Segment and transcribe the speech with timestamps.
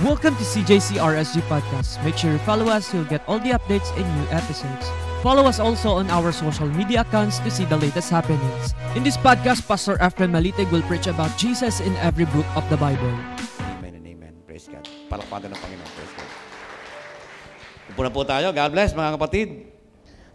[0.00, 2.00] Welcome to CJCRSG Podcast.
[2.00, 4.88] Make sure you follow us, you'll get all the updates and new episodes.
[5.20, 8.72] Follow us also on our social media accounts to see the latest happenings.
[8.96, 12.80] In this podcast, Pastor Efren Malitig will preach about Jesus in every book of the
[12.80, 13.12] Bible.
[13.76, 14.32] Amen and amen.
[14.48, 14.88] Praise God.
[15.12, 15.90] Palakpakan ng Panginoon.
[15.92, 16.30] Praise God.
[17.92, 18.56] Upo po tayo.
[18.56, 19.68] God bless mga kapatid.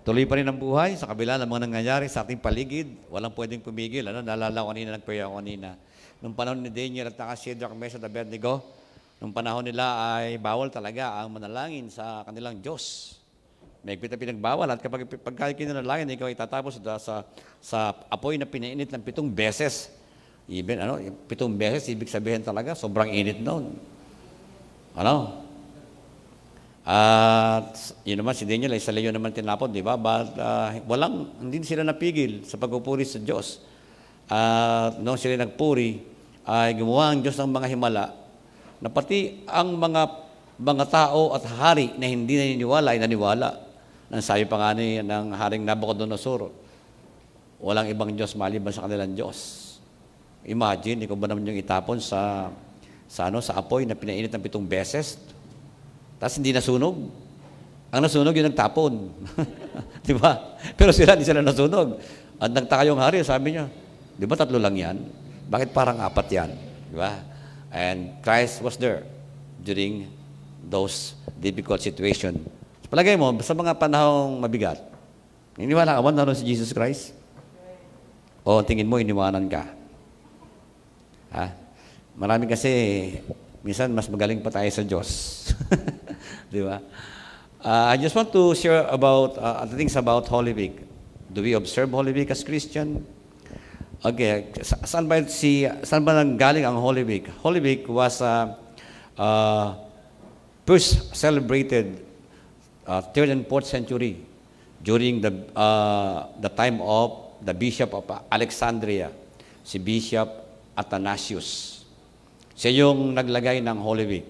[0.06, 3.02] Tuloy pa rin ang buhay sa kabila ng mga nangyayari sa ating paligid.
[3.10, 4.06] Walang pwedeng pumigil.
[4.14, 4.22] Ano?
[4.22, 5.74] Naalala ko kanina, nag-pray kanina.
[6.22, 8.85] Nung panahon ni Daniel at naka Shadrach, at Abednego,
[9.20, 13.16] nung panahon nila ay bawal talaga ang manalangin sa kanilang Diyos.
[13.86, 17.22] May na pinagbawal at kapag pagka kinanalangin, ikaw ay tatapos sa,
[17.62, 17.80] sa,
[18.10, 19.94] apoy na pinainit ng pitong beses.
[20.50, 20.98] Even, ano,
[21.30, 23.78] pitong beses, ibig sabihin talaga, sobrang init noon.
[24.98, 25.46] Ano?
[26.82, 30.02] At yun naman, si Daniel ay sa leyon naman tinapon, di ba?
[30.02, 33.62] But uh, walang, hindi sila napigil sa pagpupuri sa Diyos.
[34.26, 36.02] At noong sila nagpuri,
[36.46, 38.25] ay gumawa ang Diyos ng mga himala
[38.80, 40.26] na pati ang mga
[40.56, 43.60] mga tao at hari na hindi naniniwala ay naniwala.
[44.08, 46.48] Nang sabi pa nga ni ng haring Nabucodonosor,
[47.60, 49.64] walang ibang Diyos maliban sa kanilang Diyos.
[50.48, 52.54] Imagine, ikaw ba naman yung itapon sa
[53.06, 55.20] sa ano sa apoy na pinainit ng pitong beses
[56.20, 56.96] tapos hindi nasunog.
[57.92, 58.94] Ang nasunog yung nagtapon.
[60.08, 60.58] di ba?
[60.76, 62.00] Pero sila, hindi sila nasunog.
[62.40, 63.70] At nagtaka yung hari, sabi niya,
[64.16, 64.98] di ba tatlo lang yan?
[65.48, 66.50] Bakit parang apat yan?
[66.92, 67.35] Di ba?
[67.76, 69.04] And Christ was there
[69.60, 70.08] during
[70.64, 72.40] those difficult situation.
[72.80, 74.80] So, palagay mo, sa mga panahong mabigat,
[75.60, 77.12] iniwala ka ba naroon si Jesus Christ?
[78.48, 79.68] O tingin mo, iniwanan ka?
[81.36, 81.52] Ha?
[82.16, 82.72] Marami kasi,
[83.60, 85.10] minsan mas magaling pa tayo sa Diyos.
[86.54, 86.80] Di ba?
[87.60, 90.80] Uh, I just want to share about uh, things about Holy Week.
[91.28, 93.04] Do we observe Holy Week as Christian?
[94.04, 97.32] Okay, sa saan ba si saan ba nanggaling ang Holy Week?
[97.40, 98.52] Holy Week was uh,
[99.16, 99.80] uh,
[100.68, 102.04] first celebrated
[102.84, 104.20] uh, third and fourth century
[104.84, 109.16] during the uh, the time of the Bishop of Alexandria,
[109.64, 110.28] si Bishop
[110.76, 111.82] Athanasius.
[112.52, 114.28] Siya yung naglagay ng Holy Week.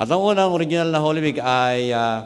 [0.00, 2.24] At ang unang original na Holy Week ay uh,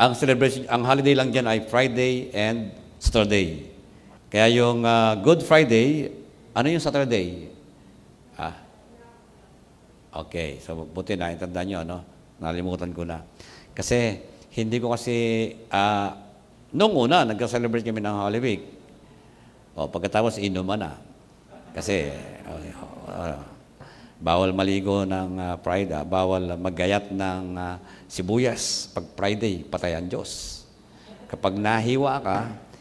[0.00, 3.75] ang celebration, ang holiday lang diyan ay Friday and Saturday.
[4.26, 6.10] Kaya yung uh, Good Friday,
[6.50, 7.46] ano yung Saturday?
[8.34, 8.58] Ah.
[10.26, 12.02] Okay, so buti na, intanda nyo, no?
[12.42, 13.22] Nalimutan ko na.
[13.70, 14.18] Kasi,
[14.58, 15.14] hindi ko kasi,
[15.70, 16.10] uh,
[16.74, 18.62] nung una, nagka-celebrate kami ng Holy Week.
[19.78, 20.92] O, pagkatapos, inuman na.
[21.70, 22.10] Kasi,
[23.06, 23.38] uh,
[24.18, 27.76] bawal maligo ng uh, Pride, uh, bawal maggayat ng uh,
[28.10, 28.90] sibuyas.
[28.90, 30.64] Pag Friday, patay ang Diyos.
[31.30, 32.38] Kapag nahiwa ka,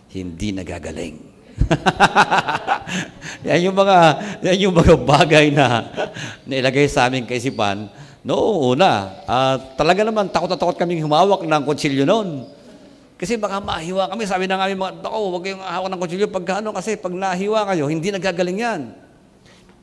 [0.10, 1.35] hindi nagagaling.
[3.48, 3.98] yan yung mga
[4.44, 5.88] yan yung mga bagay na
[6.44, 7.90] nilagay sa aming kaisipan
[8.26, 9.22] noong una.
[9.30, 12.50] Uh, talaga naman, takot na takot kaming humawak ng kutsilyo noon.
[13.16, 14.28] Kasi baka mahiwa kami.
[14.28, 17.88] Sabi na nga mga, ako, huwag kayong hawak ng kutsilyo pagkano kasi pag nahiwa kayo,
[17.88, 18.82] hindi nagagaling yan.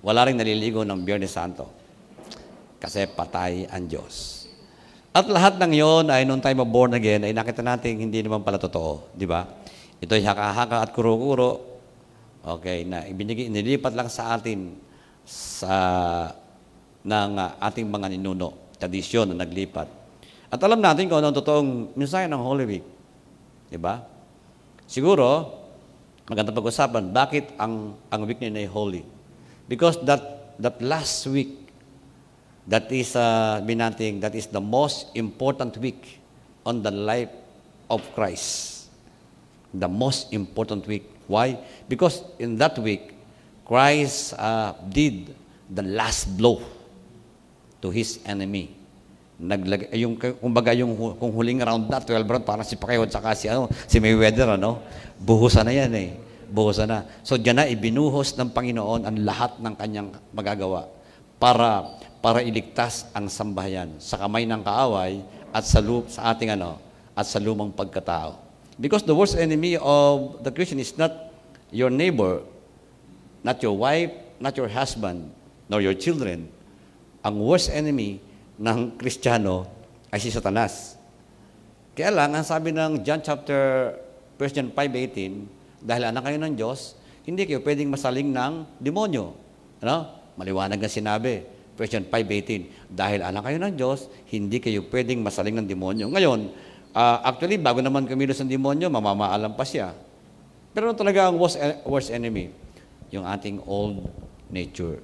[0.02, 1.70] Wala rin naliligo ng Biyernes Santo.
[2.82, 4.42] Kasi patay ang Diyos.
[5.14, 8.42] At lahat ng yon ay noong time of born again, ay nakita natin hindi naman
[8.42, 9.12] pala totoo.
[9.14, 9.46] Di ba?
[10.02, 11.78] Ito'y haka-haka at kuro-kuro.
[12.42, 14.74] Okay, na ibinigay, nilipat lang sa atin
[15.22, 15.70] sa
[17.06, 19.86] ng uh, ating mga ninuno, tradisyon na naglipat.
[20.50, 22.86] At alam natin kung ano totoong mensahe ng Holy Week.
[23.70, 24.02] Di ba?
[24.90, 25.54] Siguro,
[26.26, 29.06] maganda pag-usapan, bakit ang, ang week niya ay holy?
[29.70, 31.70] Because that, that last week,
[32.66, 36.18] that is, uh, natin, that is the most important week
[36.66, 37.30] on the life
[37.86, 38.71] of Christ
[39.72, 41.08] the most important week.
[41.26, 41.56] Why?
[41.88, 43.16] Because in that week,
[43.64, 45.32] Christ uh, did
[45.72, 46.60] the last blow
[47.80, 48.76] to his enemy.
[49.42, 53.50] Naglag yung kumbaga yung kung huling round na 12 round para si Pacquiao at si
[53.50, 54.78] ano si Mayweather ano
[55.18, 56.14] buhusan na yan eh
[56.46, 60.86] buhusan na so diyan na ibinuhos ng Panginoon ang lahat ng kanyang magagawa
[61.42, 65.18] para para iligtas ang sambahayan sa kamay ng kaaway
[65.50, 66.78] at sa sa ating ano
[67.18, 68.51] at sa lumang pagkatao
[68.82, 71.30] Because the worst enemy of the Christian is not
[71.70, 72.42] your neighbor,
[73.46, 74.10] not your wife,
[74.42, 75.30] not your husband,
[75.70, 76.50] nor your children.
[77.22, 78.18] Ang worst enemy
[78.58, 79.70] ng Kristiyano
[80.10, 80.98] ay si Satanas.
[81.94, 83.94] Kaya lang, ang sabi ng John chapter,
[84.34, 89.30] 1 John 5.18, dahil anak kayo ng Diyos, hindi kayo pwedeng masaling ng demonyo.
[89.78, 90.10] Ano?
[90.34, 91.46] Maliwanag na sinabi.
[91.78, 96.10] 1 John 5.18, dahil anak kayo ng Diyos, hindi kayo pwedeng masaling ng demonyo.
[96.10, 96.50] Ngayon,
[96.92, 99.96] Uh, actually, bago naman kumilos ng demonyo, mamamaalam pa siya.
[100.76, 101.56] Pero talaga ang worst,
[101.88, 102.52] worst enemy?
[103.12, 104.08] Yung ating old
[104.52, 105.00] nature.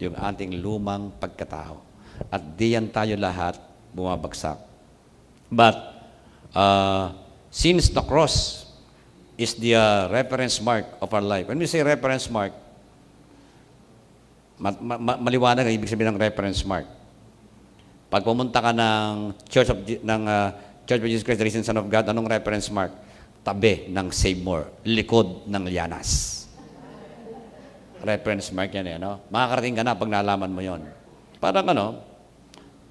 [0.00, 1.86] Yung ating lumang pagkatao.
[2.30, 3.60] at diyan tayo lahat
[3.92, 4.58] bumabagsak.
[5.48, 5.76] But
[6.52, 7.14] uh,
[7.52, 8.66] since the cross
[9.36, 12.52] is the uh, reference mark of our life, when we say reference mark,
[14.58, 16.88] ma- ma- ma- maliwanag ang ibig sabihin ng reference mark.
[18.06, 20.50] Pag pumunta ka ng Church of Je- ng uh,
[20.86, 22.94] Church of Jesus Christ, the Risen Son of God, anong reference mark?
[23.42, 26.46] Tabi ng Save More, likod ng Lianas.
[28.06, 29.18] Reference mark yan eh, no?
[29.34, 30.86] Makakarating ka na pag nalaman mo yon.
[31.42, 31.98] Parang ano,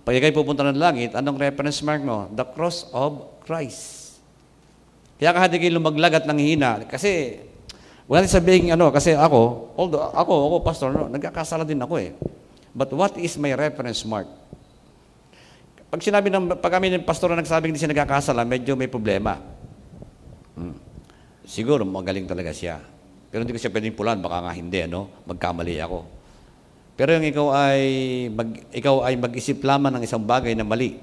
[0.03, 2.27] pag ikay pupunta ng langit, anong reference mark mo?
[2.35, 4.19] The cross of Christ.
[5.15, 6.83] Kaya ka hindi kayo lumaglag at nanghihina.
[6.91, 7.39] Kasi,
[8.11, 12.11] wala natin sabihin, ano, kasi ako, although ako, ako, pastor, no, nagkakasala din ako eh.
[12.75, 14.27] But what is my reference mark?
[15.95, 19.39] Pag sinabi ng, pag kami ng pastor na nagsabing hindi siya nagkakasala, medyo may problema.
[20.51, 20.75] Hmm.
[21.47, 22.83] Siguro, magaling talaga siya.
[23.31, 25.07] Pero hindi ko siya pwedeng pulan, baka nga hindi, ano?
[25.23, 26.03] Magkamali ako.
[26.99, 27.83] Pero yung ikaw ay,
[28.27, 30.99] mag, ikaw ay mag-isip lamang ng isang bagay na mali.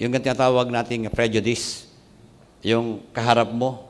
[0.00, 1.84] Yung tinatawag nating prejudice.
[2.64, 3.84] Yung kaharap mo,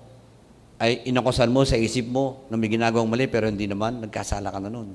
[0.83, 4.59] ay inakusan mo sa isip mo na may ginagawang mali, pero hindi naman, nagkasala ka
[4.59, 4.91] na nun.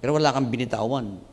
[0.00, 1.28] Pero wala kang binitawan.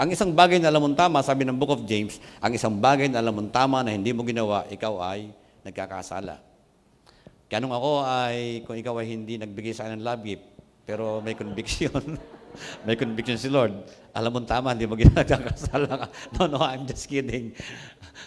[0.00, 3.12] Ang isang bagay na alam mong tama, sabi ng Book of James, ang isang bagay
[3.12, 5.28] na alam mong tama na hindi mo ginawa, ikaw ay
[5.68, 6.40] nagkakasala.
[7.52, 10.44] Kaya nung ako ay, kung ikaw ay hindi nagbigay sa akin ng love gift,
[10.88, 12.16] pero may conviction,
[12.88, 13.84] may conviction si Lord,
[14.16, 16.06] alam mong tama, hindi mo ginagkakasala ka.
[16.40, 17.52] No, no, I'm just kidding.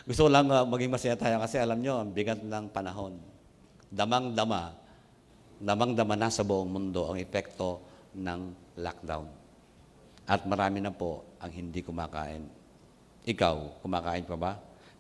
[0.06, 3.18] Gusto ko lang uh, maging masaya tayo kasi alam nyo, ang bigat ng panahon.
[3.90, 4.78] Damang-dama,
[5.58, 7.82] damang-dama na sa buong mundo ang epekto
[8.14, 9.45] ng lockdown.
[10.26, 12.50] At marami na po ang hindi kumakain.
[13.30, 14.52] Ikaw, kumakain pa ba?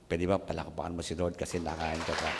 [0.06, 2.32] Pwede ba palakpakan mo si Lord kasi nakain ka pa?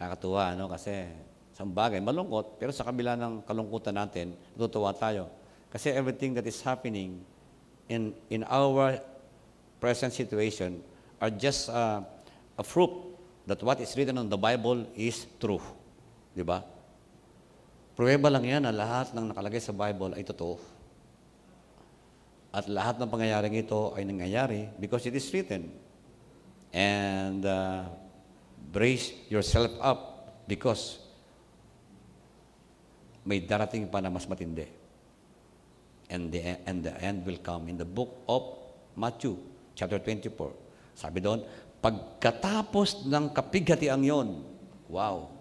[0.00, 0.72] Nakakatuwa, no?
[0.72, 1.04] Kasi
[1.52, 5.28] isang bagay, malungkot, pero sa kabila ng kalungkutan natin, natutuwa tayo.
[5.68, 7.20] Kasi everything that is happening
[7.92, 8.96] in, in our
[9.80, 10.80] present situation
[11.20, 12.00] are just uh,
[12.56, 12.92] a fruit
[13.44, 15.60] that what is written on the Bible is true.
[16.32, 16.75] Di ba?
[17.96, 20.60] Pruweba lang yan na lahat ng nakalagay sa Bible ay totoo.
[22.52, 25.72] At lahat ng pangyayaring ito ay nangyayari because it is written.
[26.76, 27.88] And uh,
[28.68, 30.00] brace yourself up
[30.44, 31.00] because
[33.24, 34.68] may darating pa na mas matindi.
[36.12, 38.60] And the, and the end will come in the book of
[38.92, 39.40] Matthew,
[39.72, 40.52] chapter 24.
[40.94, 41.42] Sabi doon,
[41.80, 44.44] pagkatapos ng kapighatiang yon,
[44.86, 45.35] wow,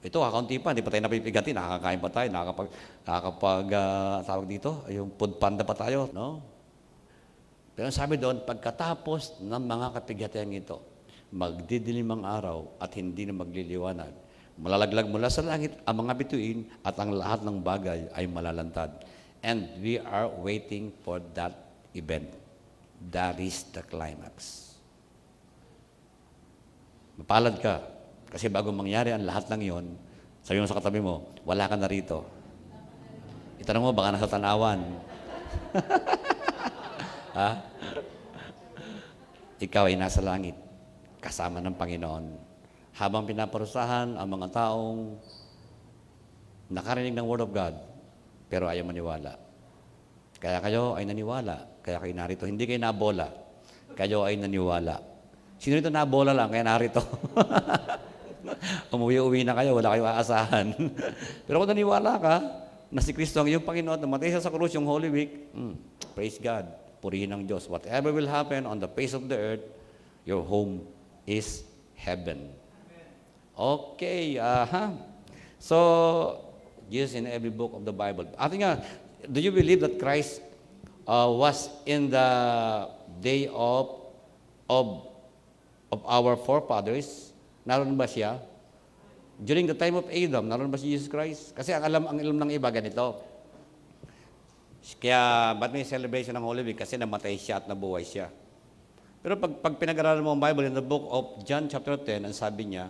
[0.00, 2.68] ito, kakaunti pa, hindi pa tayo napipigati, nakakakain pa tayo, nakakapag,
[3.04, 6.40] nakakapag, uh, tawag dito, yung food panda pa tayo, no?
[7.76, 10.80] Pero sabi doon, pagkatapos ng mga kapighatiang ito,
[11.28, 14.12] magdidilim ang araw at hindi na magliliwanag.
[14.60, 19.04] Malalaglag mula sa langit ang mga bituin at ang lahat ng bagay ay malalantad.
[19.40, 22.28] And we are waiting for that event.
[23.08, 24.68] That is the climax.
[27.16, 27.99] Mapalad ka.
[28.30, 29.86] Kasi bago mangyari ang lahat ng yon,
[30.40, 32.22] sabi mo sa katabi mo, wala ka na rito.
[33.60, 34.80] Itanong mo, baka nasa tanawan.
[37.38, 37.50] ha?
[39.60, 40.56] Ikaw ay nasa langit,
[41.20, 42.24] kasama ng Panginoon.
[42.96, 45.20] Habang pinaparusahan ang mga taong
[46.72, 47.74] nakarinig ng Word of God,
[48.48, 49.36] pero ayaw maniwala.
[50.40, 52.48] Kaya kayo ay naniwala, kaya kayo narito.
[52.48, 53.28] Hindi kayo nabola,
[53.92, 54.96] kayo ay naniwala.
[55.60, 57.04] Sino rito nabola lang, kaya narito?
[58.94, 60.66] Umuwi-uwi na kayo, wala kayong aasahan.
[61.46, 62.34] Pero kung naniwala ka
[62.90, 65.74] na si Kristo ang iyong Panginoon, namatay siya sa krus yung Holy Week, hmm,
[66.12, 66.66] praise God,
[66.98, 67.70] purihin ng Diyos.
[67.70, 69.64] Whatever will happen on the face of the earth,
[70.26, 70.82] your home
[71.24, 71.62] is
[71.94, 72.50] heaven.
[73.54, 74.96] Okay, aha.
[75.60, 76.40] So,
[76.90, 78.26] Jesus in every book of the Bible.
[78.34, 78.82] Ate nga,
[79.30, 80.42] do you believe that Christ
[81.06, 82.28] uh, was in the
[83.22, 84.10] day of
[84.66, 85.06] of
[85.92, 87.29] of our forefathers?
[87.64, 88.40] Naroon ba siya?
[89.40, 91.56] During the time of Adam, naroon ba si Jesus Christ?
[91.56, 93.24] Kasi ang alam ang ilm ng iba ganito.
[95.00, 96.76] Kaya ba't may celebration ng Holy Week?
[96.76, 98.28] Kasi namatay siya at nabuhay siya.
[99.20, 102.32] Pero pag, pag pinag-aralan mo ang Bible in the book of John chapter 10, ang
[102.32, 102.88] sabi niya,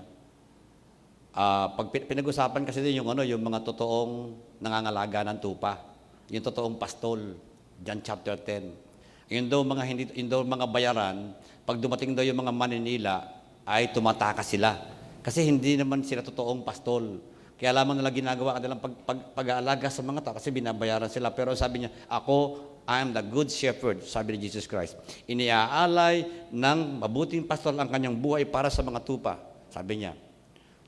[1.34, 5.82] ah, pag pin- pinag-usapan kasi din yung ano, yung mga totoong nangangalaga ng tupa,
[6.30, 7.34] yung totoong pastol,
[7.82, 9.30] John chapter 10.
[9.30, 11.34] Yun daw mga hindi yun daw mga bayaran,
[11.66, 14.76] pag dumating daw yung mga maninila, ay tumataka sila.
[15.20, 17.20] Kasi hindi naman sila totoong pastol.
[17.60, 21.28] Kaya lamang nila ginagawa kanilang pag, pag, pag-aalaga sa mga tao kasi binabayaran sila.
[21.28, 24.96] Pero sabi niya, ako, I am the good shepherd, sabi ni Jesus Christ.
[25.28, 29.36] Iniaalay ng mabuting pastol ang kanyang buhay para sa mga tupa.
[29.68, 30.16] Sabi niya.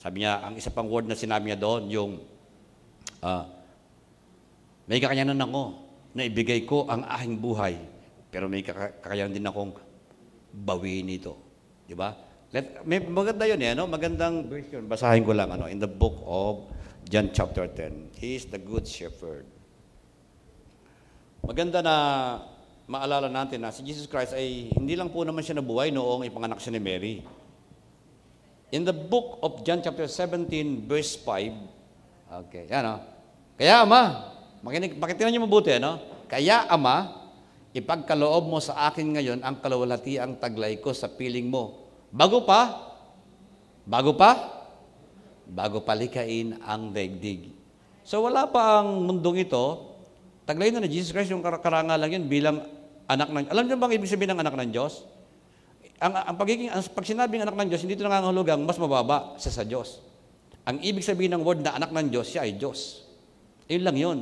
[0.01, 2.13] Sabi niya, ang isa pang word na sinabi niya doon, yung,
[3.21, 3.47] ah,
[4.89, 5.63] May kakayanan ako
[6.13, 7.79] na ibigay ko ang aking buhay.
[8.33, 9.73] Pero may kaka- kakayanan din akong
[10.53, 11.39] bawiin ito.
[11.87, 12.13] Di ba?
[12.53, 13.89] Let, may, maganda yun eh, no?
[13.89, 14.85] Magandang verse yun.
[14.85, 16.69] Basahin ko lang, ano, in the book of
[17.09, 18.13] John chapter 10.
[18.21, 19.49] He is the good shepherd.
[21.41, 21.97] Maganda na
[22.85, 26.61] maalala natin na si Jesus Christ ay hindi lang po naman siya nabuhay noong ipanganak
[26.61, 27.15] siya ni Mary.
[28.69, 32.97] In the book of John chapter 17 verse 5, okay, yan o.
[33.57, 34.29] Kaya ama,
[34.61, 36.05] makinig, pakitinan niyo mabuti, ano?
[36.29, 37.17] Kaya ama,
[37.73, 41.82] ipagkaloob mo sa akin ngayon ang kalawalatiang taglay ko sa piling mo.
[42.13, 42.93] Bago pa,
[43.89, 44.61] bago pa,
[45.49, 47.51] bago palikain ang daigdig.
[48.05, 49.97] So wala pa ang mundong ito,
[50.45, 52.57] taglay na ni Jesus Christ yung kar- karangalan yun bilang
[53.09, 55.09] anak ng, alam niyo bang ibig sabihin ng anak ng Diyos?
[56.03, 59.53] Ang, ang pagiging, ang, pag sinabing anak ng Diyos, hindi ito nangangahulugang mas mababa siya
[59.55, 60.03] sa Diyos.
[60.69, 63.09] Ang ibig sabihin ng word na anak ng Diyos, siya ay Diyos.
[63.73, 64.19] Yun lang yun.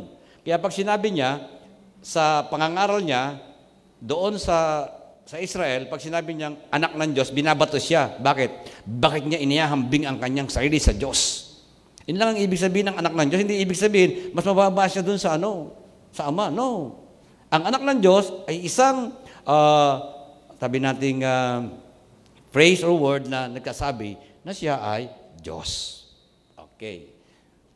[0.46, 1.42] Kaya pag sinabi niya,
[2.00, 3.40] sa pangangaral niya,
[4.00, 4.88] doon sa
[5.30, 8.18] sa Israel, pag sinabi niyang anak ng Diyos, binabato siya.
[8.18, 8.82] Bakit?
[8.82, 11.46] Bakit niya inihahambing ang kanyang sarili sa Diyos?
[12.10, 13.40] Yun lang ang ibig sabihin ng anak ng Diyos.
[13.46, 15.70] Hindi ibig sabihin, mas mababa siya doon sa ano?
[16.10, 16.50] Sa Ama.
[16.50, 16.98] No.
[17.46, 19.14] Ang anak ng Diyos ay isang,
[19.46, 19.94] uh,
[20.58, 21.78] sabi nating uh,
[22.50, 26.02] phrase or word na nagkasabi na siya ay Diyos.
[26.74, 27.06] Okay.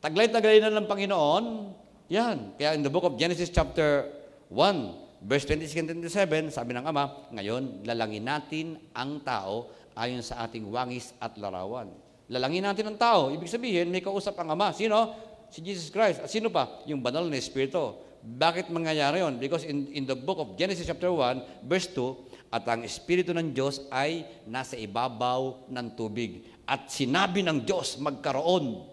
[0.02, 1.70] Taglay-taglay na ng Panginoon,
[2.10, 2.58] yan.
[2.58, 4.10] Kaya in the book of Genesis chapter
[4.50, 10.44] 1, verse 26 and 27, sabi ng Ama, ngayon, lalangin natin ang tao ayon sa
[10.44, 11.88] ating wangis at larawan.
[12.28, 13.32] Lalangin natin ang tao.
[13.32, 14.76] Ibig sabihin, may kausap ang Ama.
[14.76, 15.16] Sino?
[15.48, 16.24] Si Jesus Christ.
[16.24, 16.84] At sino pa?
[16.84, 18.00] Yung banal na Espiritu.
[18.24, 19.36] Bakit mangyayari yon?
[19.36, 23.52] Because in, in the book of Genesis chapter 1, verse 2, at ang Espiritu ng
[23.52, 26.48] Diyos ay nasa ibabaw ng tubig.
[26.64, 28.88] At sinabi ng Diyos, magkaroon.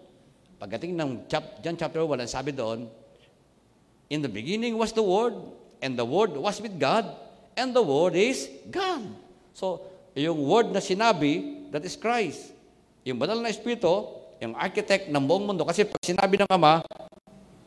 [0.60, 2.90] Pagdating ng chap, John chapter 1, ang sabi doon,
[4.12, 5.32] In the beginning was the Word,
[5.82, 7.04] and the Word was with God,
[7.58, 9.02] and the Word is God.
[9.52, 9.82] So,
[10.14, 12.54] yung Word na sinabi, that is Christ.
[13.02, 13.90] Yung banal na Espiritu,
[14.38, 15.66] yung architect ng buong mundo.
[15.66, 16.86] Kasi pag sinabi ng Ama,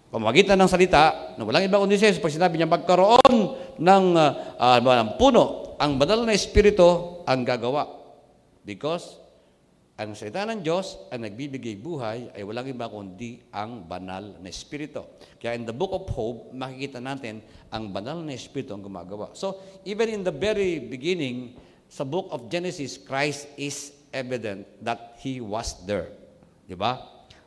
[0.07, 3.36] pamagitan ng salita, na walang ibang kundi siya, pag sinabi niya, magkaroon
[3.75, 7.91] ng, uh, uh, ng puno, ang banal na Espiritu ang gagawa.
[8.63, 9.19] Because
[9.95, 15.07] ang salita ng Diyos ang nagbibigay buhay ay walang iba kundi ang banal na Espiritu.
[15.39, 17.39] Kaya in the book of Hope, makikita natin
[17.71, 19.31] ang banal na Espiritu ang gumagawa.
[19.31, 21.55] So, even in the very beginning,
[21.87, 26.11] sa book of Genesis, Christ is evident that He was there.
[26.67, 26.99] Di ba?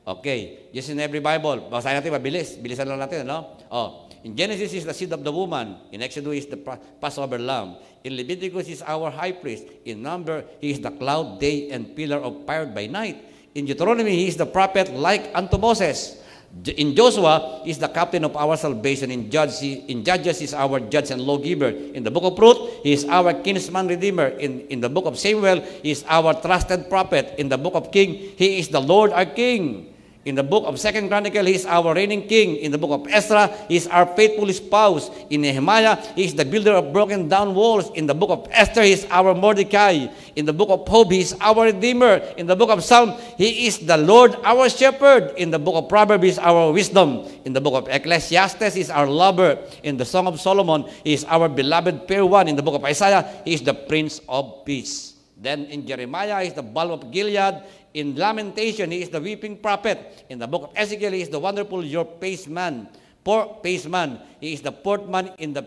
[0.09, 0.73] Okay.
[0.73, 1.69] Just in every Bible.
[1.69, 2.57] Basahin natin, mabilis.
[2.57, 3.61] Bilisan lang natin, no?
[3.69, 4.08] Oh.
[4.25, 5.77] In Genesis is the seed of the woman.
[5.93, 7.77] In Exodus is the pa- Passover lamb.
[8.03, 9.67] In Leviticus is our high priest.
[9.85, 13.23] In Number, he is the cloud day and pillar of fire by night.
[13.55, 16.23] In Deuteronomy, he is the prophet like unto Moses.
[16.65, 19.11] In Joshua, is the captain of our salvation.
[19.11, 21.69] In, Judge, in Judges, is our judge and lawgiver.
[21.69, 24.29] In the book of Ruth, he is our kinsman redeemer.
[24.41, 27.35] In, in the book of Samuel, he is our trusted prophet.
[27.37, 29.93] In the book of King, he is the Lord our King.
[30.25, 32.57] In the book of Second Chronicle, he is our reigning king.
[32.57, 35.11] In the book of Ezra, he is our faithful spouse.
[35.31, 37.91] In Nehemiah, he is the builder of broken down walls.
[37.95, 40.09] In the book of Esther, he is our Mordecai.
[40.37, 42.21] In the book of Job, he is our redeemer.
[42.37, 45.33] In the book of Psalm, he is the Lord our shepherd.
[45.39, 47.25] In the book of Proverbs, he is our wisdom.
[47.45, 49.59] In the book of Ecclesiastes, he is our lover.
[49.83, 52.49] In the Song of Solomon, he is our beloved fair one.
[52.49, 55.18] In the book of Isaiah, he is the Prince of Peace.
[55.41, 57.63] Then in Jeremiah, he is the balm of Gilead.
[57.95, 60.27] In Lamentation, he is the weeping prophet.
[60.29, 62.89] In the book of Ezekiel, he is the wonderful your pace man.
[63.23, 64.21] Poor pace man.
[64.41, 65.63] He is the portman in the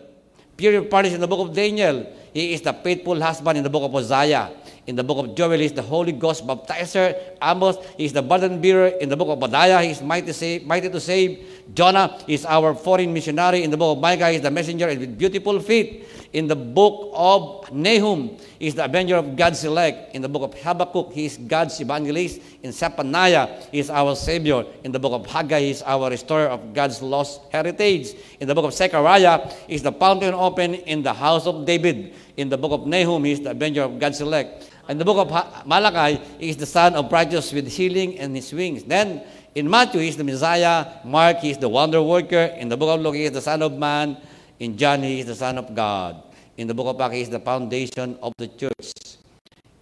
[0.58, 2.06] period parties in the book of Daniel.
[2.34, 4.52] He is the faithful husband in the book of Hosea.
[4.88, 7.38] In the book of Joel, he is the Holy Ghost baptizer.
[7.42, 8.88] Amos, he is the burden bearer.
[9.00, 11.61] In the book of Obadiah, he is mighty, save, mighty to save.
[11.74, 13.64] Jonah is our foreign missionary.
[13.64, 16.08] In the book of Micah, is the messenger with beautiful feet.
[16.34, 20.16] In the book of Nahum, is the avenger of God's elect.
[20.16, 22.40] In the book of Habakkuk, he is God's evangelist.
[22.64, 24.66] In Zephaniah, he is our savior.
[24.84, 28.16] In the book of Haggai, he is our restorer of God's lost heritage.
[28.40, 32.14] In the book of Zechariah, is the fountain open in the house of David.
[32.38, 34.72] In the book of Nahum, he is the avenger of God's elect.
[34.90, 38.52] In the book of Malachi, he is the son of righteous with healing in his
[38.52, 38.84] wings.
[38.84, 39.24] Then,
[39.54, 41.04] in Matthew, he is the Messiah.
[41.04, 42.56] Mark, he is the wonder worker.
[42.56, 44.18] In the book of Luke, he is the son of man.
[44.60, 46.24] In John, he is the son of God.
[46.58, 48.94] In the book of Acts, he is the foundation of the church.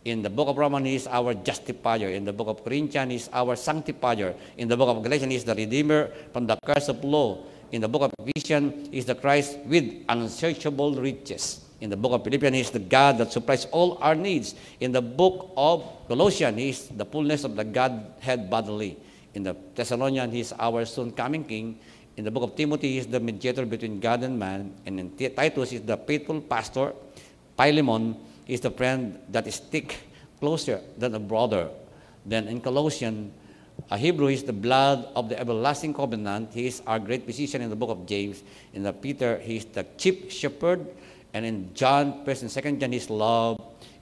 [0.06, 2.10] In the book of Romans, he is our justifier.
[2.10, 4.34] In the book of Corinthians, he is our sanctifier.
[4.58, 7.44] In the book of Galatians, he is the redeemer from the curse of law.
[7.72, 11.62] In the book of Ephesians, he is the Christ with unsearchable riches.
[11.82, 14.56] In the book of Philippians, he is the God that supplies all our needs.
[14.80, 18.98] In the book of Colossians, he is the fullness of the Godhead bodily.
[19.40, 21.80] In the Thessalonians, he is our soon coming King.
[22.18, 24.76] In the book of Timothy, he is the mediator between God and man.
[24.86, 26.92] And in Titus, he is the faithful pastor.
[27.56, 28.20] Philemon
[28.52, 29.96] is the friend that is stick
[30.42, 31.70] closer than a brother.
[32.26, 33.32] Then in Colossians,
[33.90, 36.52] a Hebrew is the blood of the everlasting covenant.
[36.52, 38.44] He is our great physician in the book of James.
[38.74, 40.86] In the Peter, he is the chief shepherd.
[41.34, 43.56] And in John, first and second John, he is love.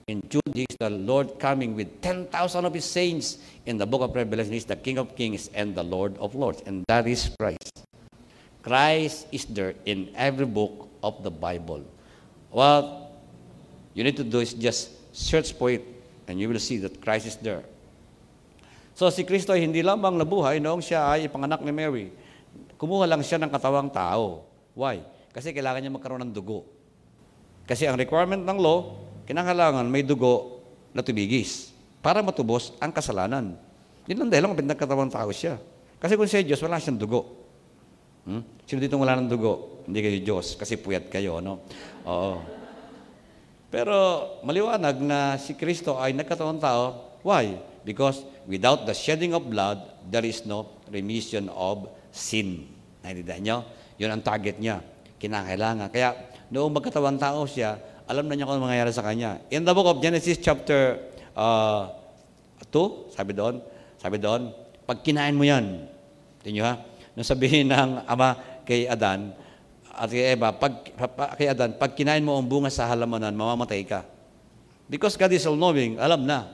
[0.07, 2.31] In Jude, is the Lord coming with 10,000
[2.63, 3.43] of his saints.
[3.67, 6.63] In the book of Revelation, is the King of kings and the Lord of lords.
[6.63, 7.83] And that is Christ.
[8.63, 11.83] Christ is there in every book of the Bible.
[12.55, 12.87] What
[13.91, 15.83] you need to do is just search for it
[16.31, 17.67] and you will see that Christ is there.
[18.95, 22.15] So si Kristo ay hindi lamang nabuhay noong siya ay ipanganak ni Mary.
[22.79, 24.47] Kumuha lang siya ng katawang tao.
[24.71, 25.03] Why?
[25.35, 26.63] Kasi kailangan niya magkaroon ng dugo.
[27.67, 30.63] Kasi ang requirement ng law, kinakailangan may dugo
[30.95, 33.59] na tubigis para matubos ang kasalanan.
[34.07, 35.59] Yun lang dahil lang pinagkatawang tao siya.
[35.99, 37.35] Kasi kung siya Diyos, wala siyang dugo.
[38.23, 38.41] Hmm?
[38.63, 39.83] Sino dito wala ng dugo?
[39.83, 41.63] Hindi kayo Diyos, kasi puyat kayo, no?
[42.07, 42.39] Oo.
[43.67, 43.95] Pero
[44.47, 47.15] maliwanag na si Kristo ay nagkatawang tao.
[47.23, 47.59] Why?
[47.83, 52.67] Because without the shedding of blood, there is no remission of sin.
[53.03, 53.57] Naintindihan nyo?
[53.99, 54.79] Yun ang target niya.
[55.19, 55.91] Kinakailangan.
[55.91, 56.15] Kaya
[56.47, 57.75] noong magkatawang tao siya,
[58.07, 59.43] alam na niya kung ano mangyayari sa kanya.
[59.51, 60.95] In the book of Genesis chapter
[61.35, 61.91] uh,
[62.71, 63.59] 2, sabi doon,
[63.99, 64.55] sabi doon,
[64.87, 65.91] pag kinain mo yan,
[66.39, 66.73] tingnan ha,
[67.11, 69.35] nung sabihin ng ama kay Adan,
[69.91, 70.87] at kay Eva, pag,
[71.35, 74.07] kay Adan, pag kinain mo ang bunga sa halamanan, mamamatay ka.
[74.87, 76.47] Because God is all-knowing, alam na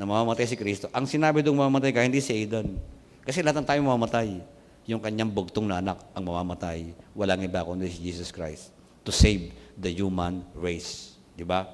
[0.00, 0.88] na mamamatay si Kristo.
[0.94, 2.78] Ang sinabi doong mamamatay ka, hindi si Adan.
[3.26, 4.40] Kasi lahat ng tayo mamamatay.
[4.88, 6.96] Yung kanyang bugtong na anak ang mamamatay.
[7.12, 8.72] Walang iba kundi si Jesus Christ
[9.08, 11.14] to save the human race.
[11.38, 11.70] Di ba?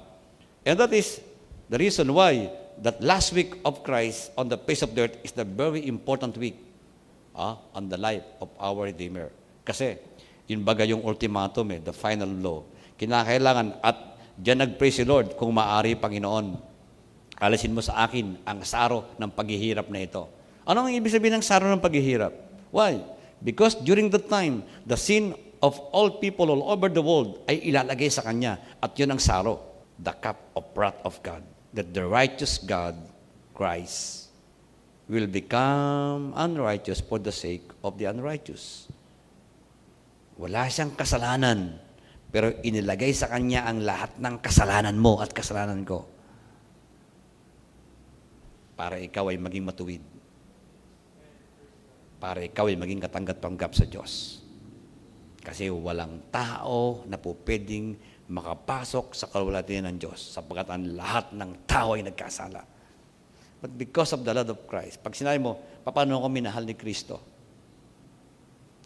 [0.61, 1.19] And that is
[1.69, 2.53] the reason why
[2.85, 6.37] that last week of Christ on the face of the earth is the very important
[6.37, 6.55] week
[7.33, 9.33] ah, on the life of our Redeemer.
[9.65, 9.97] Kasi,
[10.45, 12.61] yun baga yung ultimatum eh, the final law.
[12.95, 13.97] Kinakailangan at
[14.37, 16.55] diyan nag-pray si Lord kung maari, Panginoon,
[17.39, 20.27] alisin mo sa akin ang saro ng paghihirap na ito.
[20.63, 22.33] Ano ang ibig sabihin ng saro ng paghihirap?
[22.71, 22.99] Why?
[23.43, 28.11] Because during the time, the sin of all people all over the world ay ilalagay
[28.11, 32.59] sa Kanya at yun ang saro, the cup of wrath of God, that the righteous
[32.59, 32.95] God,
[33.55, 34.27] Christ,
[35.05, 38.89] will become unrighteous for the sake of the unrighteous.
[40.35, 41.79] Wala siyang kasalanan,
[42.33, 46.15] pero inilagay sa kanya ang lahat ng kasalanan mo at kasalanan ko
[48.75, 50.03] para ikaw ay maging matuwid.
[52.19, 54.43] Para ikaw ay maging katanggap-tanggap sa Diyos.
[55.45, 57.93] Kasi walang tao na po pwedeng
[58.25, 62.65] makapasok sa kalwalatian ng Diyos sapagkat ang lahat ng tao ay nagkasala.
[63.61, 67.21] But because of the blood of Christ, pag sinabi mo, paano ako minahal ni Kristo?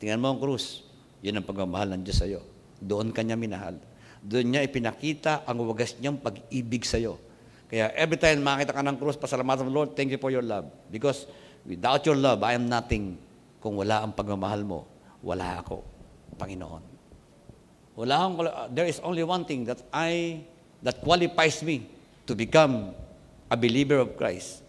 [0.03, 0.83] Tingnan mo ang krus.
[1.23, 2.43] Yun ang pagmamahal ng Diyos sa iyo.
[2.79, 3.79] Doon kanya minahal.
[4.19, 7.19] Doon niya ipinakita ang wagas niyang pag-ibig sa iyo.
[7.71, 10.67] Kaya every time makita ka ng krus, pasalamatan mo, Lord, thank you for your love.
[10.91, 11.27] Because
[11.63, 13.19] without your love, I am nothing.
[13.59, 14.87] Kung wala ang pagmamahal mo,
[15.19, 15.83] wala ako,
[16.39, 16.81] Panginoon.
[17.99, 20.39] Wala akong, there is only one thing that I,
[20.81, 21.91] that qualifies me
[22.27, 22.95] to become
[23.51, 24.63] a believer of Christ,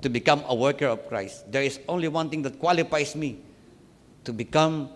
[0.00, 1.50] to become a worker of Christ.
[1.50, 3.42] There is only one thing that qualifies me
[4.22, 4.90] to become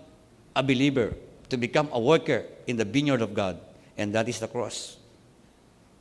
[0.54, 1.14] a believer,
[1.50, 3.58] to become a worker in the vineyard of God,
[3.98, 4.98] and that is the cross.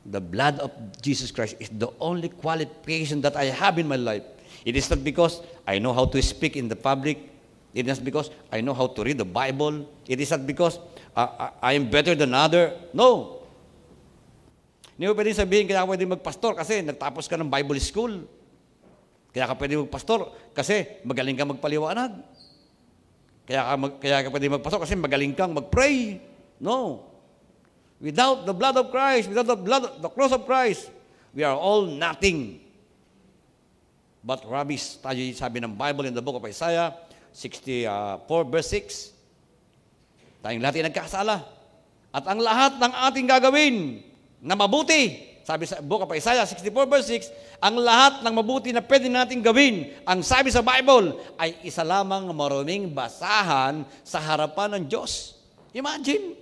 [0.06, 0.70] The blood of
[1.02, 4.22] Jesus Christ is the only qualification that I have in my life.
[4.64, 7.35] It is not because I know how to speak in the public.
[7.76, 9.84] It is not because I know how to read the Bible.
[10.08, 10.80] It is not because
[11.12, 12.72] uh, I am better than other.
[12.96, 13.44] No.
[14.96, 18.24] Hindi mo pwede sabihin, kaya ka pwede magpastor kasi nagtapos ka ng Bible school.
[19.28, 22.16] Kaya ka pwede magpastor kasi magaling ka magpaliwanag.
[23.44, 26.16] Kaya ka, mag, kaya ka pwede magpastor kasi magaling kang magpray.
[26.56, 27.04] No.
[28.00, 30.88] Without the blood of Christ, without the blood, the cross of Christ,
[31.36, 32.56] we are all nothing.
[34.24, 36.96] But rubbish, tayo sabi ng Bible in the book of Isaiah,
[37.36, 40.40] 64 verse 6.
[40.40, 41.36] Tayong lahat ay nagkasala.
[42.08, 44.00] At ang lahat ng ating gagawin
[44.40, 48.80] na mabuti, sabi sa book of Isaiah 64 verse 6, ang lahat ng mabuti na
[48.80, 54.84] pwede nating gawin, ang sabi sa Bible, ay isa lamang maruming basahan sa harapan ng
[54.88, 55.36] Diyos.
[55.76, 56.32] Imagine,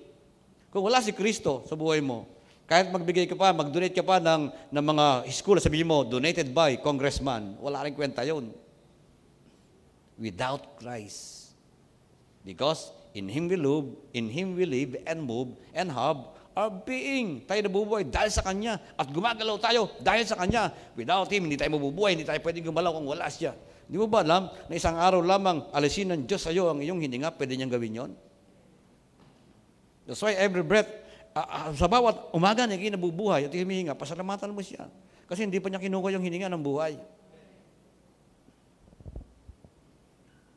[0.71, 2.31] kung wala si Kristo sa buhay mo,
[2.71, 6.79] kahit magbigay ka pa, mag-donate ka pa ng, ng mga school, sabihin mo, donated by
[6.79, 8.64] congressman, wala rin kwenta yun.
[10.17, 11.53] Without Christ.
[12.45, 17.43] Because in Him we live, in Him we live and move and have our being.
[17.45, 20.71] Tayo nabubuhay dahil sa Kanya at gumagalaw tayo dahil sa Kanya.
[20.95, 23.59] Without Him, hindi tayo mabubuhay, hindi tayo pwedeng gumalaw kung wala siya.
[23.85, 27.05] Di mo ba alam na isang araw lamang alisin ng Diyos sa iyo ang iyong
[27.05, 28.11] hininga, pwede niyang gawin yon?
[30.09, 30.89] That's why every breath,
[31.37, 34.89] ah, ah, sa bawat umaga niya kinabubuhay at humihinga, pasalamatan mo siya.
[35.25, 36.97] Kasi hindi pa niya kinuha yung hininga ng buhay.
[36.97, 37.05] Mga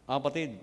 [0.08, 0.56] kapatid,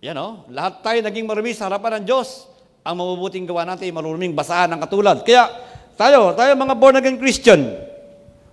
[0.00, 2.48] yan o, lahat tayo naging marumi sa harapan ng Diyos.
[2.80, 5.20] Ang mabubuting gawa natin ay maruming basahan ng katulad.
[5.20, 5.52] Kaya
[6.00, 7.76] tayo, tayo mga born again Christian,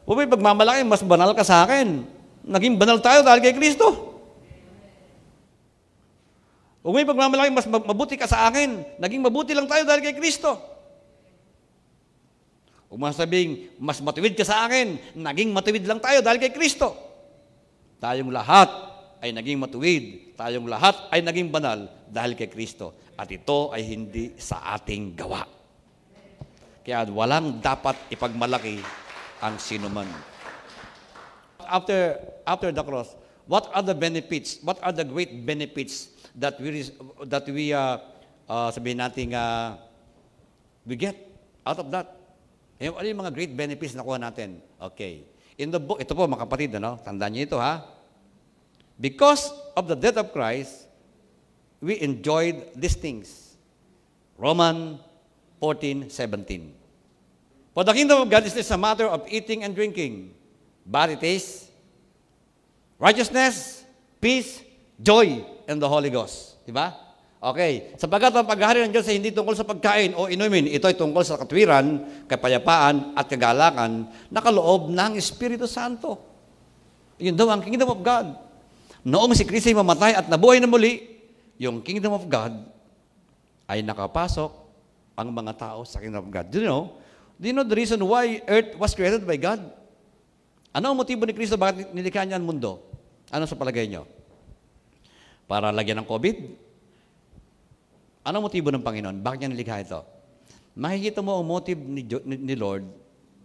[0.04, 2.04] may pagmamalaki, mas banal ka sa akin.
[2.44, 4.08] Naging banal tayo dahil kay Kristo.
[6.80, 8.84] Huwag pagmamalaki, mas mabuti ka sa akin.
[8.96, 10.56] Naging mabuti lang tayo dahil kay Kristo.
[12.88, 14.96] Huwag masabing, mas matuwid ka sa akin.
[15.12, 17.07] Naging matuwid lang tayo dahil kay Kristo.
[17.98, 18.70] Tayong lahat
[19.22, 20.38] ay naging matuwid.
[20.38, 22.94] Tayong lahat ay naging banal dahil kay Kristo.
[23.18, 25.42] At ito ay hindi sa ating gawa.
[26.86, 28.80] Kaya walang dapat ipagmalaki
[29.42, 30.08] ang sinuman.
[31.68, 32.16] After,
[32.48, 33.12] after the cross,
[33.50, 34.62] what are the benefits?
[34.64, 36.88] What are the great benefits that we,
[37.28, 38.00] that we uh,
[38.48, 39.76] uh, sabihin natin, uh,
[40.88, 41.18] we get
[41.68, 42.14] out of that?
[42.78, 44.62] Ano yung mga great benefits na kuha natin?
[44.78, 45.26] Okay.
[45.58, 47.02] In the book, ito po mga kapatid, ano?
[47.02, 47.82] tandaan niyo ito ha.
[48.98, 50.86] Because of the death of Christ,
[51.82, 53.58] we enjoyed these things.
[54.38, 55.02] Roman
[55.60, 56.74] 14, 17.
[57.74, 60.34] For the kingdom of God is not a matter of eating and drinking,
[60.86, 61.70] but it is
[62.98, 63.86] righteousness,
[64.22, 64.62] peace,
[65.02, 66.58] joy, and the Holy Ghost.
[66.66, 67.07] Diba?
[67.38, 67.94] Okay.
[68.02, 70.74] Sapagkat ang paghahari ng Diyos ay hindi tungkol sa pagkain o inumin.
[70.74, 76.18] Ito ay tungkol sa katwiran, kapayapaan, at kagalakan na kaloob ng Espiritu Santo.
[77.22, 78.34] Yun daw ang kingdom of God.
[79.06, 81.06] Noong si Kristo ay mamatay at nabuhay na muli,
[81.62, 82.54] yung kingdom of God
[83.70, 84.50] ay nakapasok
[85.18, 86.46] ang mga tao sa kingdom of God.
[86.50, 86.98] Do you know?
[87.38, 89.62] Do you know the reason why earth was created by God?
[90.74, 92.82] Ano ang motibo ni Kristo bakit nilikha niya ang mundo?
[93.30, 94.10] Ano sa palagay niyo?
[95.46, 96.67] Para lagyan ng COVID?
[98.28, 99.24] Ano motibo ng Panginoon?
[99.24, 100.04] Bakit niya nilikha ito?
[100.76, 102.84] Makikita mo ang motive ni, ni Lord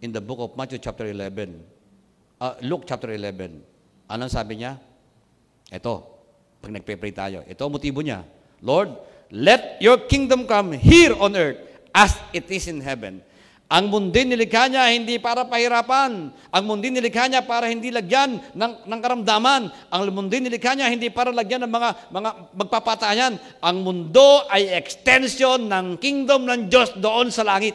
[0.03, 1.63] in the book of Matthew chapter 11.
[2.35, 3.63] Uh, Luke chapter 11.
[4.11, 4.75] Anong sabi niya?
[5.71, 6.03] Ito,
[6.59, 8.27] pag nagpe-pray tayo, ito ang motibo niya.
[8.59, 8.91] Lord,
[9.31, 11.63] let your kingdom come here on earth
[11.95, 13.23] as it is in heaven.
[13.73, 16.29] Ang mundo nilikha niya hindi para pahirapan.
[16.29, 19.73] Ang mundo nilikha niya para hindi lagyan ng, ng karamdaman.
[19.89, 23.33] Ang mundo nilikha niya hindi para lagyan ng mga, mga magpapatayan.
[23.65, 27.73] Ang mundo ay extension ng kingdom ng Diyos doon sa langit.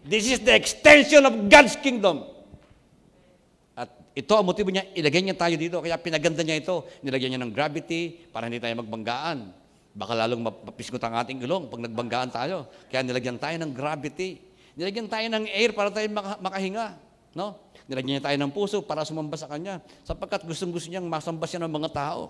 [0.00, 2.24] This is the extension of God's kingdom.
[3.76, 5.84] At ito ang motibo niya, ilagay niya tayo dito.
[5.84, 6.88] Kaya pinaganda niya ito.
[7.04, 9.52] Nilagyan niya ng gravity para hindi tayo magbanggaan.
[9.96, 12.72] Baka lalong mapiskot ang ating gulong pag nagbanggaan tayo.
[12.88, 14.45] Kaya nilagyan tayo ng gravity.
[14.76, 17.00] Nilagyan tayo ng air para tayo makahinga.
[17.32, 17.56] No?
[17.88, 19.80] Nilagyan niya tayo ng puso para sumamba sa Kanya.
[20.04, 22.28] Sapagkat gustong-gusto niyang masamba siya ng mga tao.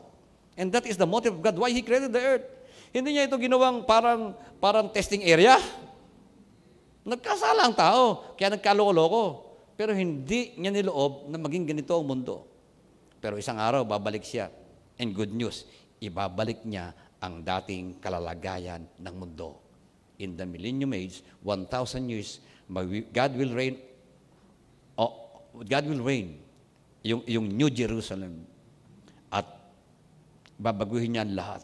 [0.55, 1.59] And that is the motive of God.
[1.59, 2.47] Why He created the earth.
[2.95, 5.59] Hindi niya ito ginawang parang, parang testing area.
[7.03, 9.25] Nagkasala ang tao, kaya nagkaloko-loko.
[9.75, 12.47] Pero hindi niya niloob na maging ganito ang mundo.
[13.19, 14.55] Pero isang araw, babalik siya.
[15.03, 15.67] And good news,
[15.99, 19.66] ibabalik niya ang dating kalalagayan ng mundo
[20.19, 22.41] in the millennium age, 1,000 years,
[23.13, 23.79] God will reign,
[24.99, 25.13] oh,
[25.65, 26.41] God will reign,
[27.07, 28.45] yung, yung New Jerusalem,
[29.31, 29.47] at
[30.59, 31.63] babaguhin niya ang lahat.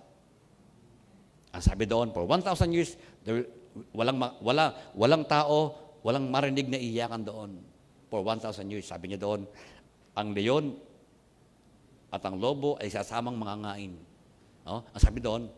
[1.52, 3.44] Ang sabi doon, for 1,000 years, there,
[3.92, 7.50] walang, wala, walang tao, walang marinig na iyakan doon.
[8.12, 9.48] For 1,000 years, sabi niya doon,
[10.12, 10.76] ang leon
[12.12, 13.92] at ang lobo ay sasamang mga ngain.
[14.68, 14.84] No?
[14.92, 15.48] Ang sabi doon,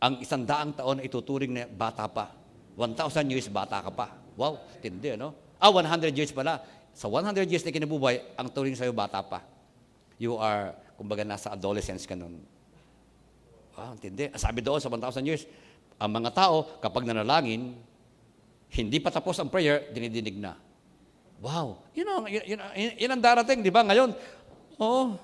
[0.00, 2.32] ang isang daang taon ay tuturing na bata pa.
[2.74, 4.16] 1,000 years, bata ka pa.
[4.32, 5.36] Wow, tindi, ano?
[5.60, 6.64] Ah, 100 years pala.
[6.96, 9.44] Sa 100 years na kinabubuhay, ang turing sa'yo, bata pa.
[10.16, 12.40] You are, kumbaga, nasa adolescence ka nun.
[13.76, 14.32] Ah, tindi.
[14.40, 15.44] Sabi doon, sa 1,000 years,
[16.00, 17.76] ang mga tao, kapag nanalangin,
[18.72, 20.56] hindi pa tapos ang prayer, dinidinig na.
[21.44, 21.84] Wow.
[21.92, 22.60] Yun ang, yun, yun,
[22.96, 23.84] yun ang darating, di ba?
[23.84, 24.16] Ngayon,
[24.80, 25.20] oh,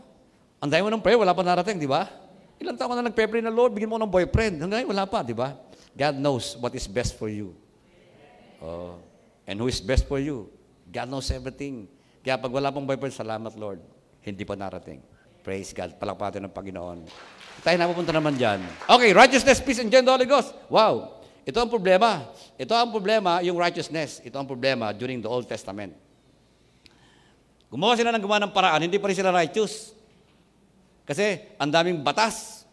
[0.61, 2.26] ang dami mo ng prayer, wala pa narating, di ba?
[2.57, 4.61] Ilang taon ka na nagpe-pray na, Lord, bigyan mo ng boyfriend.
[4.61, 5.57] Hanggang ngayon, wala pa, di ba?
[5.97, 7.57] God knows what is best for you.
[8.61, 8.97] Oh.
[9.45, 10.49] And who is best for you?
[10.89, 11.89] God knows everything.
[12.25, 13.81] Kaya pag wala pang boyfriend, salamat, Lord.
[14.25, 15.01] Hindi pa narating.
[15.47, 15.95] Praise God.
[15.97, 16.99] Palakpatin ng Panginoon.
[17.63, 18.61] Tayo napupunta naman dyan.
[18.85, 20.53] Okay, righteousness, peace, and joy in the Holy Ghost.
[20.69, 21.23] Wow.
[21.47, 22.27] Ito ang problema.
[22.59, 24.19] Ito ang problema, yung righteousness.
[24.27, 25.95] Ito ang problema during the Old Testament.
[27.71, 29.96] Gumawa sila ng gumawa ng paraan, hindi pa rin sila righteous.
[31.07, 32.67] Kasi ang daming batas.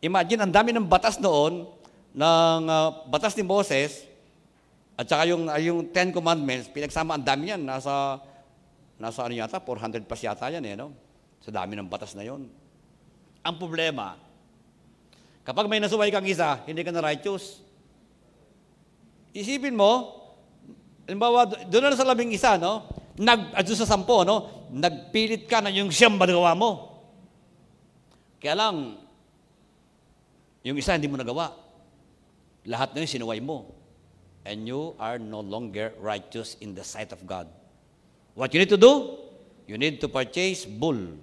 [0.00, 1.68] Imagine, ang dami ng batas noon,
[2.16, 4.08] ng uh, batas ni Moses,
[4.96, 8.16] at saka yung, uh, yung Ten Commandments, pinagsama ang dami yan, nasa
[8.96, 10.92] nasa ano yata, 400 plus yata yan eh, no?
[11.44, 12.48] Sa dami ng batas na yon.
[13.44, 14.16] Ang problema,
[15.44, 17.60] kapag may nasuway kang isa, hindi ka na righteous.
[19.36, 20.16] Isipin mo,
[21.04, 22.88] halimbawa, do- doon na sa labing isa, no?
[23.20, 24.68] Nag, adyo sa sampo, no?
[24.72, 26.95] Nagpilit ka na yung siyam magawa mo.
[28.40, 29.00] Kaya lang,
[30.66, 31.54] yung isa hindi mo nagawa.
[32.66, 33.70] Lahat na yun sinuway mo.
[34.46, 37.46] And you are no longer righteous in the sight of God.
[38.34, 39.22] What you need to do?
[39.66, 41.18] You need to purchase bull.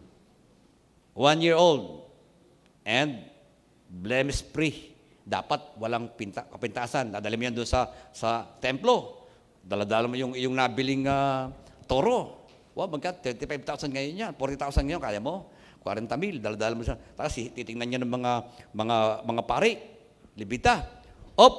[1.16, 2.08] One year old.
[2.84, 3.28] And
[3.88, 4.96] blemish free.
[5.24, 7.16] Dapat walang pinta, kapintasan.
[7.16, 9.24] Dadali mo yan doon sa, sa templo.
[9.64, 11.48] Daladala mo yung, yung nabiling ah,
[11.88, 12.44] toro.
[12.76, 14.32] Wow, magka 35,000 ngayon yan.
[14.36, 15.48] 40,000 ngayon, kaya mo?
[15.84, 16.96] 40 mil, daladala mo siya.
[16.96, 18.32] Tapos titingnan niya ng mga,
[18.72, 19.76] mga, mga pari.
[20.40, 20.82] Libita.
[21.36, 21.54] Op!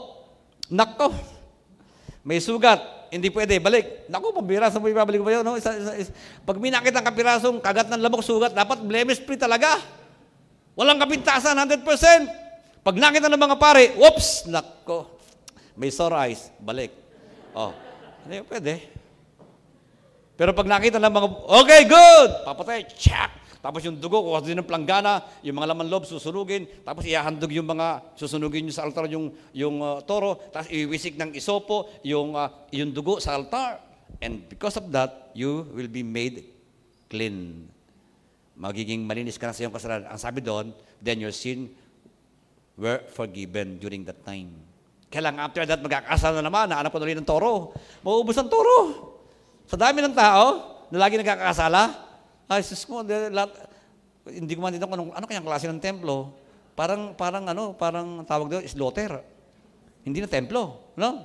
[0.73, 1.13] Nako!
[2.25, 2.81] May sugat,
[3.13, 4.09] hindi pwede, balik.
[4.09, 5.45] Naku, pambira, saan mo ibabalik ba yun?
[5.45, 5.61] No?
[5.61, 6.13] Isa, isa, isa.
[6.41, 9.77] Pag may nakita kang kapirasong kagat ng lamok sugat, dapat blemish free talaga.
[10.73, 11.85] Walang kapintasan, 100%.
[12.81, 15.21] Pag nakita ng mga pare, whoops, nako,
[15.77, 16.97] may sore eyes, balik.
[17.53, 17.77] Oh,
[18.25, 18.73] hindi pwede.
[20.35, 21.29] Pero pag nakita ng mga,
[21.63, 23.31] okay, good, papatay, check.
[23.65, 27.65] Tapos yung dugo, kuha din ng planggana, yung mga laman loob susunugin, tapos ihahandog yung
[27.65, 32.53] mga, susunugin nyo sa altar yung, yung uh, toro, tapos iwiwisik ng isopo yung, uh,
[32.77, 33.81] yung dugo sa altar.
[34.21, 36.45] And because of that, you will be made
[37.09, 37.65] clean.
[38.53, 40.13] Magiging malinis ka na sa iyong kasalanan.
[40.13, 41.73] Ang sabi doon, then your sin
[42.77, 44.53] were forgiven during that time.
[45.09, 47.73] Kaya lang after that, magkakasal na naman, naanap pa ulit ng toro.
[48.05, 48.77] Mauubos ang toro.
[49.65, 52.04] Sa dami ng tao, na lagi nagkakasala,
[52.49, 53.69] ay, sus ko, lahat-
[54.29, 56.33] hindi ko man dito kung anong, ano kayang klase ng templo.
[56.75, 59.21] Parang, parang ano, parang ang tawag doon, slaughter.
[60.05, 61.25] Hindi na templo, no?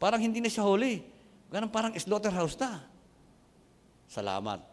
[0.00, 1.04] Parang hindi na siya holy.
[1.52, 2.86] Ganun parang slaughterhouse na.
[4.08, 4.64] Salamat.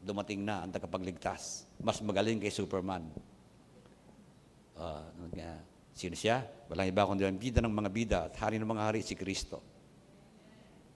[0.00, 1.68] Dumating na ang tagapagligtas.
[1.78, 3.04] Mas magaling kay Superman.
[4.74, 5.60] Ano nga,
[5.92, 6.42] sino siya?
[6.72, 9.60] Walang iba kundi ang bida ng mga bida at hari ng mga hari si Kristo.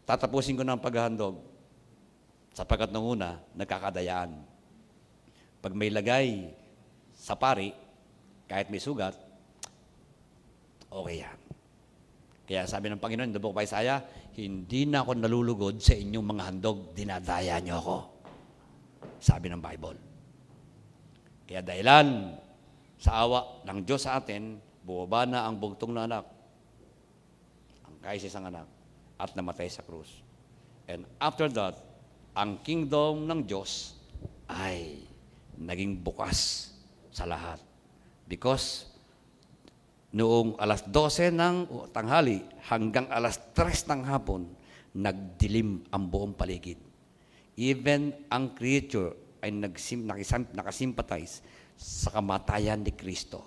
[0.08, 1.38] Tatapusin ko na ang paghahandog
[2.54, 4.30] sapagkat nung una, nagkakadayaan.
[5.58, 6.54] Pag may lagay
[7.10, 7.74] sa pari,
[8.46, 9.18] kahit may sugat,
[10.86, 11.38] okay yan.
[12.44, 13.66] Kaya sabi ng Panginoon, in the book of
[14.34, 17.98] hindi na ako nalulugod sa inyong mga handog, dinadaya niyo ako.
[19.18, 19.98] Sabi ng Bible.
[21.48, 22.36] Kaya dahilan
[23.00, 26.26] sa awa ng Diyos sa atin, bumaba na ang bugtong na anak,
[27.88, 28.68] ang kaisisang anak,
[29.16, 30.20] at namatay sa krus.
[30.84, 31.93] And after that,
[32.34, 33.94] ang kingdom ng Diyos
[34.50, 35.06] ay
[35.54, 36.70] naging bukas
[37.14, 37.62] sa lahat.
[38.26, 38.90] Because
[40.10, 41.56] noong alas 12 ng
[41.94, 44.50] tanghali hanggang alas 3 ng hapon,
[44.98, 46.78] nagdilim ang buong paligid.
[47.54, 51.38] Even ang creature ay nagsim, nakisam, nakasimpatize
[51.78, 53.46] sa kamatayan ni Kristo.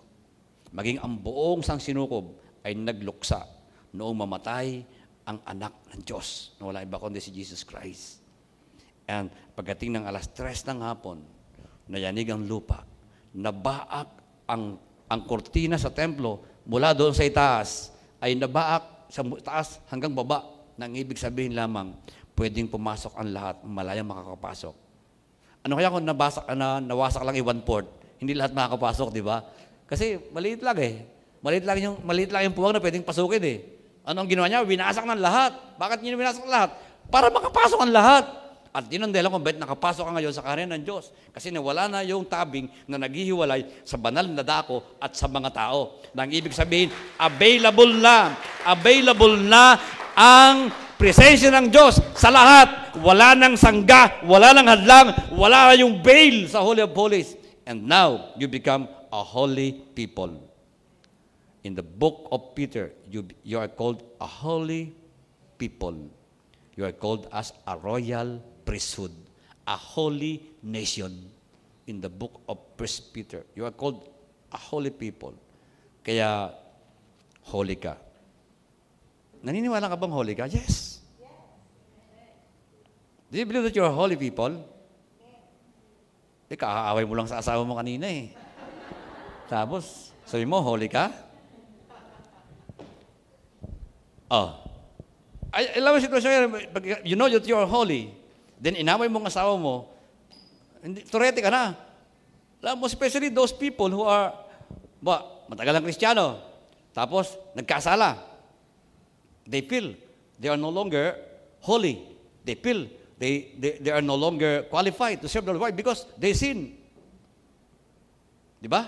[0.71, 3.43] Maging ang buong sang sinukob ay nagluksa
[3.91, 4.83] noong mamatay
[5.27, 8.26] ang anak ng Diyos na wala iba kundi si Jesus Christ.
[9.07, 11.23] And pagdating ng alas 3 ng hapon,
[11.87, 12.83] nayanig ang lupa,
[13.31, 14.11] nabaak
[14.43, 14.75] ang,
[15.07, 20.43] ang kortina sa templo mula doon sa itaas, ay nabaak sa taas hanggang baba.
[20.77, 21.95] Nang ibig sabihin lamang,
[22.37, 24.75] pwedeng pumasok ang lahat, malayang makakapasok.
[25.65, 27.87] Ano kaya kung nabasak, na, nawasak lang i-one port,
[28.21, 29.41] hindi lahat makakapasok, di ba?
[29.87, 31.07] Kasi maliit lang eh.
[31.41, 33.57] Maliit lang yung, maliit lang yung puwang na pwedeng pasukin eh.
[34.07, 34.63] Ano ang ginawa niya?
[34.63, 35.51] Winasak ng lahat.
[35.75, 36.69] Bakit niya winasak ng lahat?
[37.07, 38.23] Para makapasok ang lahat.
[38.77, 41.09] At dahilan kung bakit nakapasok ka ngayon sa karyan ng Diyos.
[41.33, 45.97] Kasi nawala na yung tabing na naghihiwalay sa banal na dako at sa mga tao.
[46.13, 48.37] Nang ibig sabihin, available na.
[48.69, 49.81] Available na
[50.13, 53.01] ang presensya ng Diyos sa lahat.
[53.01, 57.33] Wala nang sangga, wala nang hadlang, wala na yung veil sa Holy of Holies.
[57.65, 60.37] And now, you become a holy people.
[61.65, 64.93] In the book of Peter, you, you are called a holy
[65.57, 66.13] people.
[66.77, 69.15] You are called as a royal priesthood,
[69.63, 71.31] a holy nation.
[71.87, 74.11] In the book of First Peter, you are called
[74.51, 75.31] a holy people.
[76.03, 76.51] Kaya,
[77.47, 77.95] holy ka.
[79.39, 80.51] Naniniwala ka bang holy ka?
[80.51, 80.99] Yes.
[83.31, 84.51] Do you believe that you are holy people?
[86.51, 88.35] Eh, kakaaway mo lang sa asawa mo kanina eh.
[89.47, 91.07] Tapos, sabi mo, holy ka?
[94.27, 94.59] Oh.
[95.55, 96.47] Ay, alam mo sitwasyon yan,
[97.07, 98.11] you know that you are holy,
[98.61, 99.89] then inaway mo ang asawa mo,
[100.81, 101.73] hindi, turete ka na.
[102.61, 104.33] Alam mo, especially those people who are,
[105.01, 106.41] ba, matagal ang kristyano,
[106.93, 108.17] tapos nagkasala.
[109.47, 109.95] They feel
[110.41, 111.15] they are no longer
[111.63, 112.03] holy.
[112.43, 115.73] They feel They, they, they are no longer qualified to serve the Lord.
[115.73, 116.77] Because they sin.
[118.61, 118.85] Di ba?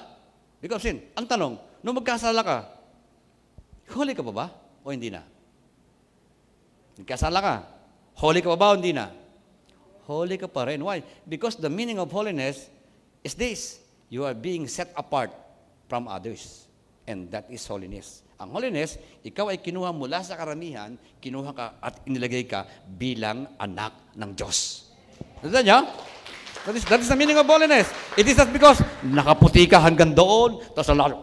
[0.62, 1.02] Because sin.
[1.18, 2.58] Ang tanong, nung magkasala ka,
[3.90, 4.46] holy ka pa ba?
[4.86, 5.26] O hindi na?
[7.02, 7.56] Nagkasala ka,
[8.22, 9.10] holy ka pa ba o hindi na?
[10.10, 10.82] Holy ka pa rin.
[10.82, 11.06] Why?
[11.22, 12.66] Because the meaning of holiness
[13.22, 13.78] is this.
[14.10, 15.30] You are being set apart
[15.86, 16.66] from others.
[17.06, 18.26] And that is holiness.
[18.42, 24.18] Ang holiness, ikaw ay kinuha mula sa karamihan, kinuha ka at inilagay ka bilang anak
[24.18, 24.90] ng Diyos.
[25.46, 25.86] Tanda niya?
[26.66, 27.94] That is, that is the meaning of holiness.
[28.18, 31.18] It is not because nakaputi ka hanggang doon, tapos lalo.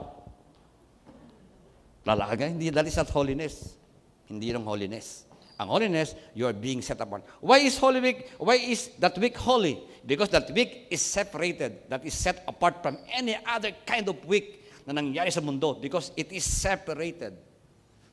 [2.07, 3.75] Lalaki ka, hindi, that is not holiness.
[4.31, 5.26] Hindi yung holiness.
[5.57, 7.25] Ang holiness, you are being set apart.
[7.41, 9.81] Why is Holy Week, why is that week holy?
[10.05, 14.69] Because that week is separated, that is set apart from any other kind of week
[14.87, 17.35] na nangyari sa mundo because it is separated.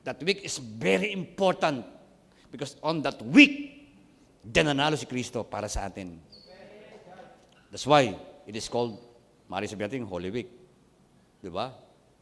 [0.08, 1.84] That week is very important
[2.48, 3.92] because on that week,
[4.48, 6.20] nanalo si Kristo para sa atin.
[7.72, 8.16] That's why
[8.48, 9.00] it is called,
[9.52, 10.50] maaari sabihin natin, Holy Week.
[11.44, 11.76] Di ba?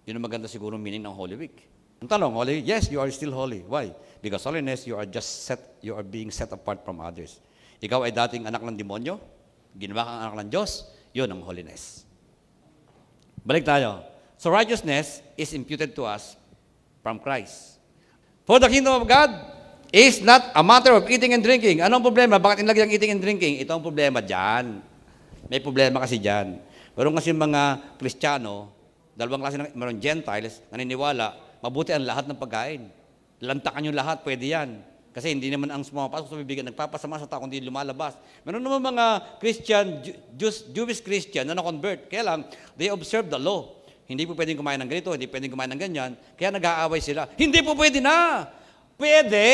[0.06, 1.70] Yun ang maganda siguro meaning ng Holy Week.
[2.02, 2.66] Ang tanong, holy?
[2.66, 3.62] Yes, you are still holy.
[3.62, 3.94] Why?
[4.26, 7.38] Because holiness, you are just set, you are being set apart from others.
[7.78, 9.22] Ikaw ay dating anak ng demonyo,
[9.78, 12.10] ginawa kang anak ng Diyos, yun ang holiness.
[13.46, 14.02] Balik tayo.
[14.42, 16.34] So righteousness is imputed to us
[17.06, 17.78] from Christ.
[18.50, 19.30] For the kingdom of God
[19.94, 21.86] is not a matter of eating and drinking.
[21.86, 22.42] Anong problema?
[22.42, 23.62] Bakit inilagay ang eating and drinking?
[23.62, 24.82] Ito ang problema dyan.
[25.46, 26.66] May problema kasi dyan.
[26.98, 28.74] Meron kasi mga Kristiyano,
[29.14, 32.90] dalawang klase ng, meron Gentiles, naniniwala, mabuti ang lahat ng pagkain.
[33.42, 34.70] Lantakan yung lahat, pwede yan.
[35.12, 38.16] Kasi hindi naman ang pumapasok sa bibig, nagpapasama sa tao, kundi lumalabas.
[38.48, 39.06] Meron naman mga
[39.44, 40.00] Christian,
[40.40, 42.08] Jews, Jewish Christian na na-convert.
[42.08, 42.40] Kaya lang,
[42.80, 43.76] they observe the law.
[44.08, 46.12] Hindi po pwedeng kumain ng ganito, hindi pwedeng kumain ng ganyan.
[46.40, 47.28] Kaya nag-aaway sila.
[47.36, 48.48] Hindi po pwede na.
[48.96, 49.48] Pwede.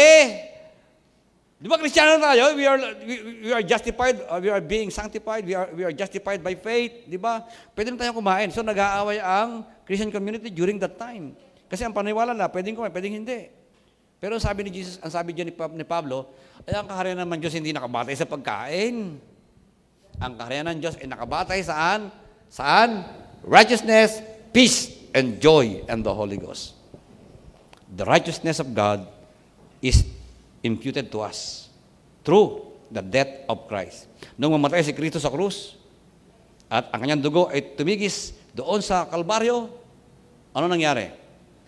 [1.57, 2.53] Di ba Kristiyano tayo?
[2.53, 3.15] We are, we,
[3.49, 7.09] we are justified, uh, we are being sanctified, we are, we are justified by faith.
[7.09, 7.41] Di ba?
[7.73, 8.53] Pwede na tayo kumain.
[8.53, 11.33] So nag-aaway ang Christian community during that time.
[11.67, 13.51] Kasi ang paniwala na, pwedeng kumain, pwedeng hindi.
[14.17, 16.31] Pero sabi ni Jesus, ang sabi diyan ni Pablo,
[16.65, 19.21] ay ang kaharian naman Diyos hindi nakabatay sa pagkain.
[20.17, 22.09] Ang kaharian ng Diyos ay nakabatay saan?
[22.49, 23.05] Saan?
[23.45, 26.73] Righteousness, peace and joy and the Holy Ghost.
[27.93, 29.05] The righteousness of God
[29.79, 30.01] is
[30.65, 31.69] imputed to us
[32.25, 34.09] through the death of Christ.
[34.33, 35.77] Nung mamatay si Kristo sa krus,
[36.67, 39.69] at ang kanyang dugo ay tumigis doon sa Kalbaryo,
[40.51, 41.26] ano nangyari?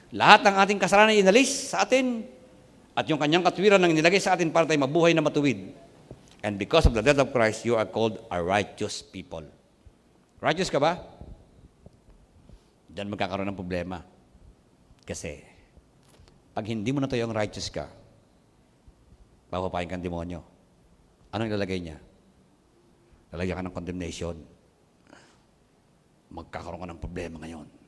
[0.10, 2.26] Lahat ng ating kasalanan ay inalis sa atin,
[3.00, 5.72] at yung kanyang katwiran ang nilagay sa atin para tayo mabuhay na matuwid.
[6.44, 9.48] And because of the death of Christ, you are called a righteous people.
[10.44, 11.00] Righteous ka ba?
[12.92, 14.04] Diyan magkakaroon ng problema.
[15.08, 15.40] Kasi,
[16.52, 17.88] pag hindi mo na ang righteous ka,
[19.48, 20.44] papapayin kang demonyo.
[21.32, 21.98] Anong ilalagay niya?
[23.32, 24.36] Lalagyan ka ng condemnation.
[26.36, 27.79] Magkakaroon ka ng problema ngayon.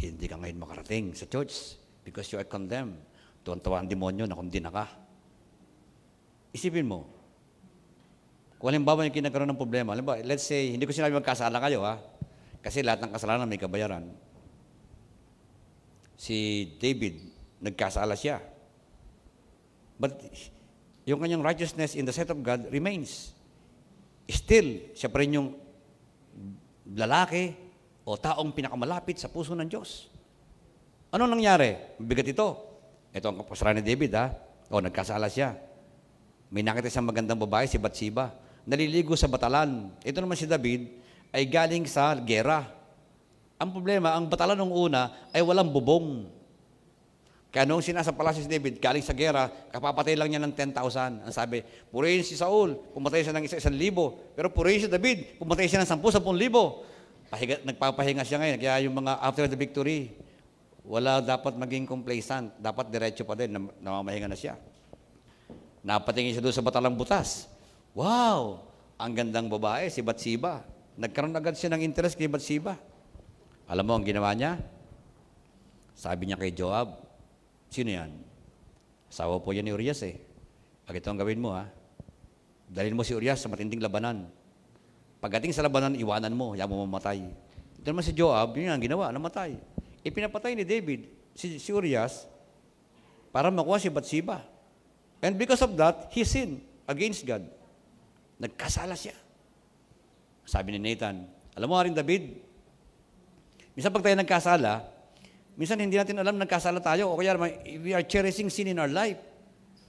[0.00, 2.96] Hindi ka ngayon makarating sa church because you are condemned.
[3.44, 4.88] Tuwan-tuwa ang demonyo na kundi na ka.
[6.56, 7.04] Isipin mo,
[8.56, 12.00] kung halimbawa yung kinagkaroon ng problema, halimbawa, let's say, hindi ko sinabi magkasala kayo, ha?
[12.64, 14.08] Kasi lahat ng kasalanan may kabayaran.
[16.16, 17.20] Si David,
[17.60, 18.40] nagkasala siya.
[20.00, 20.16] But
[21.08, 23.32] yung kanyang righteousness in the sight of God remains.
[24.28, 25.48] Still, siya pa rin yung
[26.88, 27.69] lalaki
[28.04, 30.10] o taong pinakamalapit sa puso ng Diyos.
[31.10, 31.74] Ano nangyari?
[31.98, 32.48] Bigat ito.
[33.10, 34.30] Ito ang kasalanan ni David, ha?
[34.70, 35.58] O, nagkasala siya.
[36.50, 38.30] May nakita isang magandang babae, si Bathsheba.
[38.62, 39.90] Naliligo sa batalan.
[40.06, 40.86] Ito naman si David,
[41.34, 42.70] ay galing sa gera.
[43.58, 46.30] Ang problema, ang batalan ng una ay walang bubong.
[47.50, 51.26] Kaya nung sinasa palasyo si David, galing sa gera, kapapatay lang niya ng 10,000.
[51.26, 54.30] Ang sabi, purihin si Saul, pumatay siya ng isa isang libo.
[54.38, 56.86] Pero purihin si David, pumatay siya ng 10,000 libo.
[57.30, 58.58] Pahiga, nagpapahinga siya ngayon.
[58.58, 60.10] Kaya yung mga after the victory,
[60.82, 62.50] wala dapat maging complacent.
[62.58, 64.58] Dapat diretso pa din, namamahinga na siya.
[65.86, 67.46] Napatingin siya doon sa batalang butas.
[67.94, 68.66] Wow!
[68.98, 70.66] Ang gandang babae, si Batsiba.
[71.00, 72.76] Nagkaroon agad siya ng interest kay Bathsheba.
[73.70, 74.58] Alam mo ang ginawa niya?
[75.94, 76.98] Sabi niya kay Joab,
[77.70, 78.10] sino yan?
[79.06, 80.18] Asawa po yan ni Urias eh.
[80.84, 81.70] Pag ang gawin mo ha,
[82.66, 84.26] dalhin mo si Urias sa matinding labanan.
[85.20, 87.20] Pagdating sa labanan, iwanan mo, yaman mo mamatay.
[87.80, 89.60] Ito naman si Joab, yun ang ginawa, namatay.
[90.00, 92.24] Ipinapatay ni David si, si Urias
[93.28, 94.40] para makuha si Bathsheba.
[95.20, 97.44] And because of that, he sinned against God.
[98.40, 99.12] Nagkasala siya.
[100.48, 102.40] Sabi ni Nathan, alam mo rin David,
[103.76, 104.82] minsan pag tayo nagkasala,
[105.60, 107.36] minsan hindi natin alam nagkasala tayo o kaya
[107.84, 109.20] we are cherishing sin in our life.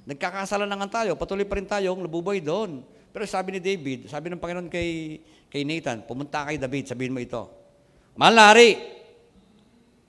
[0.04, 2.84] Nagkakasala na nga tayo, patuloy pa rin tayong nabubuhay doon.
[3.12, 5.20] Pero sabi ni David, sabi ng Panginoon kay,
[5.52, 7.62] kay Nathan, pumunta kay David, sabihin mo ito,
[8.16, 8.76] Mahal na hari,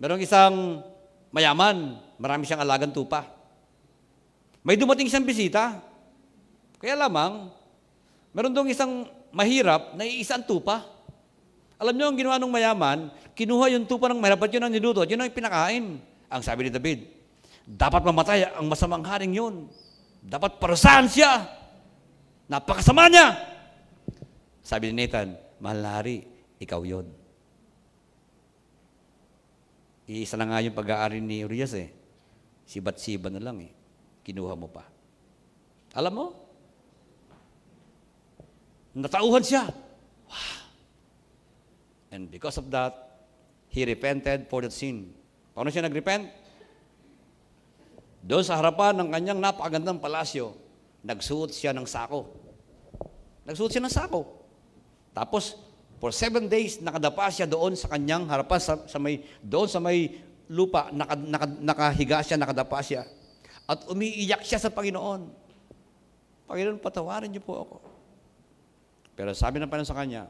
[0.03, 0.83] merong isang
[1.31, 3.27] mayaman, marami siyang alagang tupa.
[4.63, 5.79] May dumating siyang bisita.
[6.83, 7.51] Kaya lamang,
[8.35, 10.83] meron doong isang mahirap na iisang tupa.
[11.79, 12.99] Alam niyo ang ginawa ng mayaman,
[13.35, 15.99] kinuha yung tupa ng mahirap at yun ang niluto, yun ang pinakain.
[16.31, 17.07] Ang sabi ni David,
[17.67, 19.71] dapat mamatay ang masamang haring yun.
[20.23, 21.62] Dapat parusahan siya.
[22.53, 23.33] Napakasama niya.
[24.61, 26.29] Sabi ni Nathan, mahal na hari,
[26.61, 27.09] ikaw yun.
[30.05, 31.89] Iisa na nga yung pag-aari ni Urias eh.
[32.69, 33.73] Si Batsiba na lang eh.
[34.21, 34.85] Kinuha mo pa.
[35.97, 36.27] Alam mo?
[38.93, 39.73] Natauhan siya.
[40.29, 40.61] Wow.
[42.13, 42.93] And because of that,
[43.73, 45.17] he repented for that sin.
[45.57, 46.29] Paano siya nag-repent?
[48.21, 50.53] Doon sa harapan ng kanyang napakagandang palasyo,
[51.01, 52.42] nagsuot siya ng sako.
[53.47, 54.21] Nagsuot siya ng sako.
[55.13, 55.59] Tapos,
[55.99, 60.23] for seven days, nakadapa siya doon sa kanyang harapan, sa, sa may, doon sa may
[60.51, 63.03] lupa, naka, naka, nakahiga siya, nakadapa siya.
[63.67, 65.31] At umiiyak siya sa Panginoon.
[66.51, 67.77] Panginoon, patawarin niyo po ako.
[69.15, 70.27] Pero sabi ng Panginoon sa kanya,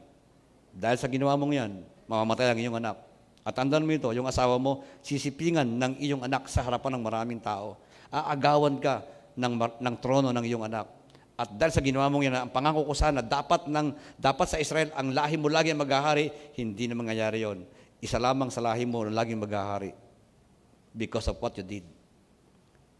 [0.73, 1.71] dahil sa ginawa mong yan,
[2.09, 2.97] mamamatay ang iyong anak.
[3.43, 7.41] At tandaan mo ito, yung asawa mo, sisipingan ng iyong anak sa harapan ng maraming
[7.43, 7.75] tao.
[8.07, 9.03] Aagawan ka
[9.35, 9.53] ng,
[9.83, 10.87] ng trono ng iyong anak.
[11.33, 14.93] At dahil sa ginawa mong yan, ang pangako ko sana, dapat, ng, dapat sa Israel,
[14.93, 17.65] ang lahi mo lagi maghahari, hindi na mangyayari yon.
[17.97, 19.97] Isa lamang sa lahi mo na laging maghahari.
[20.93, 21.85] Because of what you did.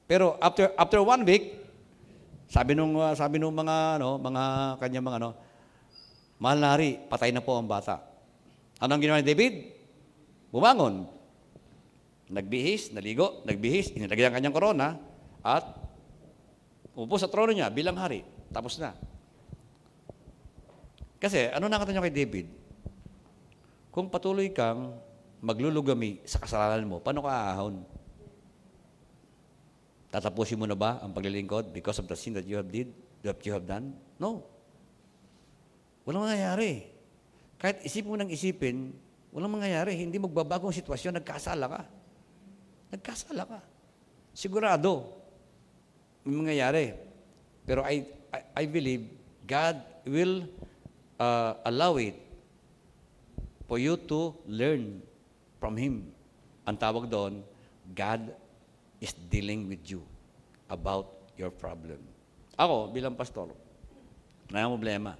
[0.09, 1.61] Pero after after one week,
[2.49, 4.43] sabi nung uh, sabi nung mga ano, mga
[4.81, 5.29] kanya mga ano,
[6.41, 8.01] mahal na hari, patay na po ang bata.
[8.81, 9.53] Anong ginawa ni David?
[10.49, 11.05] Bumangon.
[12.33, 14.97] Nagbihis, naligo, nagbihis, inilagay ang kanyang korona,
[15.45, 15.82] at
[16.93, 18.21] upo sa trono niya bilang hari.
[18.53, 18.93] Tapos na.
[21.17, 22.47] Kasi, ano nakita niyo kay David?
[23.93, 24.99] Kung patuloy kang
[25.39, 27.75] maglulugami sa kasalanan mo, paano ka aahon?
[30.13, 32.93] Tatapusin mo na ba ang paglilingkod because of the sin that you have did,
[33.25, 33.97] that you have done?
[34.21, 34.45] No.
[36.05, 36.91] Walang mangyayari.
[37.57, 38.91] Kahit isip mo nang isipin,
[39.31, 39.95] walang mangyayari.
[39.95, 41.81] Hindi magbabago ang sitwasyon, nagkasala ka.
[42.93, 43.59] Nagkasala ka.
[44.35, 45.22] Sigurado,
[46.25, 46.95] mangyayari.
[47.63, 49.07] Pero I, I, I believe
[49.43, 50.47] God will
[51.19, 52.15] uh, allow it
[53.67, 54.99] for you to learn
[55.59, 56.11] from Him.
[56.67, 57.43] Ang tawag doon,
[57.91, 58.31] God
[59.03, 60.03] is dealing with you
[60.71, 61.99] about your problem.
[62.55, 63.51] Ako, bilang pastor,
[64.53, 65.17] may problema.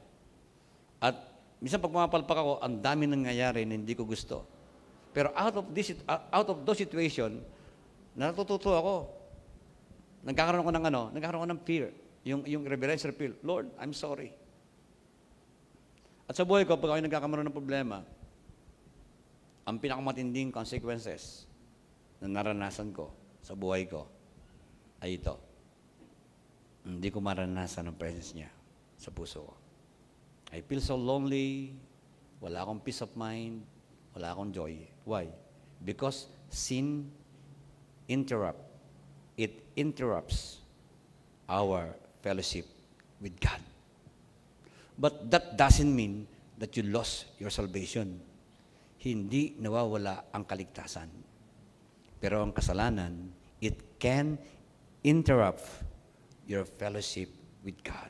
[1.01, 1.17] At
[1.57, 4.45] minsan pag pumapalpak ako, ang dami nangyayari na hindi ko gusto.
[5.11, 7.41] Pero out of this out of those situation,
[8.13, 9.22] natututo ako.
[10.23, 11.87] Nagkakaroon ako ng ano, nagkakaroon ako ng fear.
[12.23, 13.35] Yung, yung reverential fear.
[13.43, 14.31] Lord, I'm sorry.
[16.27, 17.99] At sa buhay ko, pag ako nagkakaroon ng problema,
[19.63, 21.47] ang pinakamatinding consequences
[22.23, 23.11] na naranasan ko
[23.43, 24.07] sa buhay ko
[25.03, 25.35] ay ito.
[26.83, 28.51] Hindi ko maranasan ang presence niya
[28.95, 29.55] sa puso ko.
[30.55, 31.75] I feel so lonely,
[32.39, 33.63] wala akong peace of mind,
[34.15, 34.83] wala akong joy.
[35.07, 35.27] Why?
[35.83, 37.11] Because sin
[38.07, 38.72] interrupt.
[39.75, 40.61] Interrupts
[41.49, 42.65] our fellowship
[43.19, 43.59] with God.
[44.97, 48.21] But that doesn't mean that you lost your salvation.
[49.01, 51.09] Hindi nawawala ang kaligtasan.
[52.21, 54.39] Pero ang kasalanan, it can
[55.03, 55.65] interrupt
[56.47, 57.27] your fellowship
[57.65, 58.07] with God.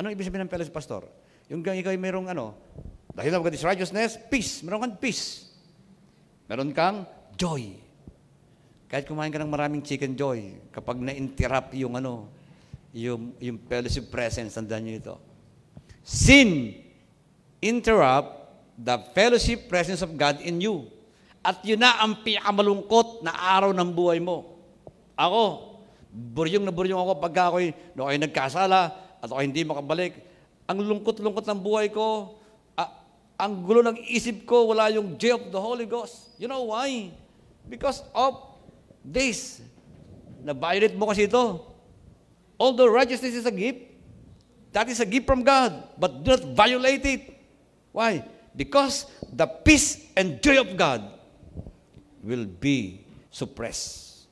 [0.00, 1.04] Ano ibig sabihin ng fellowship, Pastor?
[1.52, 2.56] Yung ikaw ay mayroong ano,
[3.12, 4.64] dahil of God's righteousness, peace.
[4.64, 5.52] Meron kang peace.
[6.48, 7.04] Meron kang
[7.36, 7.76] joy.
[8.92, 12.28] Kahit kumain ka ng maraming chicken joy, kapag na-interrupt yung ano,
[12.92, 15.16] yung, yung fellowship presence, tandaan nyo ito.
[16.04, 16.76] Sin
[17.64, 18.36] interrupt
[18.76, 20.92] the fellowship presence of God in you.
[21.40, 24.60] At yun na ang pinakamalungkot na araw ng buhay mo.
[25.16, 25.72] Ako,
[26.12, 28.92] buryong na buryong ako pag ako'y, no, ako'y nagkasala
[29.24, 30.20] at ako'y hindi makabalik.
[30.68, 32.36] Ang lungkot-lungkot ng buhay ko,
[32.76, 32.90] uh,
[33.40, 36.36] ang gulo ng isip ko, wala yung joy of the Holy Ghost.
[36.36, 37.08] You know why?
[37.64, 38.51] Because of
[39.04, 39.60] this.
[40.42, 41.62] Na-violate mo kasi ito.
[42.58, 43.90] Although righteousness is a gift,
[44.72, 47.22] that is a gift from God, but do not violate it.
[47.92, 48.24] Why?
[48.54, 51.02] Because the peace and joy of God
[52.22, 54.30] will be suppressed.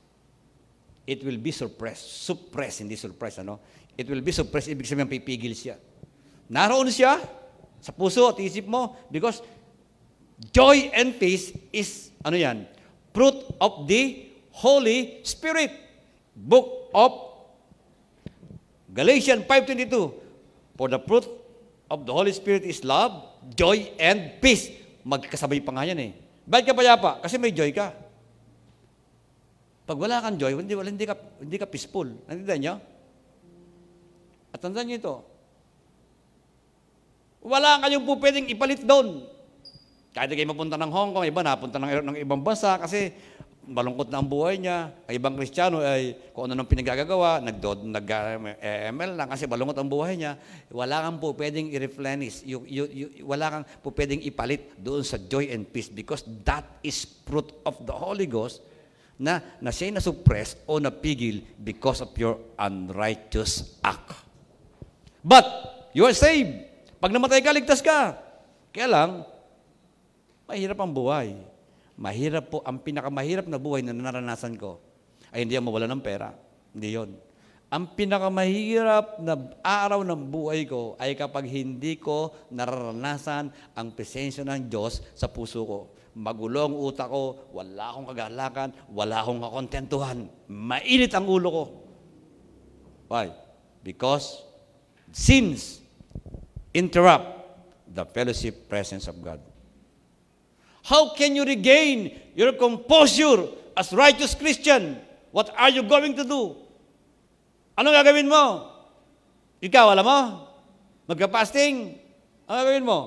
[1.07, 2.23] It will be suppressed.
[2.23, 3.59] Suppressed, hindi suppressed, ano?
[3.99, 5.77] It will be suppressed, ibig sabihin pipigil siya.
[6.47, 7.19] Naroon siya
[7.83, 9.43] sa puso at isip mo because
[10.55, 12.65] joy and peace is, ano yan?
[13.11, 14.30] Fruit of the
[14.61, 15.73] Holy Spirit.
[16.37, 17.11] Book of
[18.91, 21.27] Galatians 5.22, For the fruit
[21.89, 24.69] of the Holy Spirit is love, joy, and peace.
[25.07, 26.11] Magkasabay pa nga yan eh.
[26.45, 27.11] Bakit ka payapa?
[27.23, 27.95] Kasi may joy ka.
[29.87, 32.07] Pag wala kang joy, hindi, hindi, ka, hindi ka peaceful.
[32.27, 32.75] Nandiyan niyo?
[34.51, 35.15] At tandaan niyo ito,
[37.41, 39.25] wala kayong po pwedeng ipalit doon.
[40.11, 43.15] Kahit kayo mapunta ng Hong Kong, iba napunta ng, ng ibang bansa kasi
[43.71, 44.91] malungkot na ang buhay niya.
[45.07, 49.87] Ang ibang Kristiyano ay kung ano nang pinagagagawa, nag-ML nag, ML lang kasi malungkot ang
[49.87, 50.35] buhay niya.
[50.75, 52.43] Wala kang po pwedeng i-replenish.
[52.43, 56.67] You, you, you, wala kang po pwedeng ipalit doon sa joy and peace because that
[56.83, 58.59] is fruit of the Holy Ghost
[59.15, 64.19] na, na siya'y na-suppress o napigil because of your unrighteous act.
[65.23, 65.47] But,
[65.95, 66.67] you are saved.
[66.99, 68.19] Pag namatay ka, ligtas ka.
[68.75, 69.11] Kaya lang,
[70.51, 71.39] mahirap ang buhay.
[72.01, 74.81] Mahirap po, ang pinakamahirap na buhay na naranasan ko
[75.37, 76.33] ay hindi ang mawala ng pera.
[76.73, 77.11] Hindi yon.
[77.71, 84.67] Ang pinakamahirap na araw ng buhay ko ay kapag hindi ko nararanasan ang presensya ng
[84.67, 85.79] Diyos sa puso ko.
[86.17, 90.19] Magulo ang utak ko, wala akong kagalakan, wala akong kakontentuhan.
[90.51, 91.65] Mainit ang ulo ko.
[93.07, 93.31] Why?
[93.85, 94.43] Because
[95.15, 95.79] sins
[96.75, 97.29] interrupt
[97.87, 99.50] the fellowship presence of God.
[100.85, 104.97] How can you regain your composure as righteous Christian?
[105.31, 106.57] What are you going to do?
[107.77, 108.69] Ano gagawin mo?
[109.61, 110.21] Ikaw, alam mo?
[111.07, 111.97] Magka-fasting?
[112.49, 112.99] Ano gagawin mo?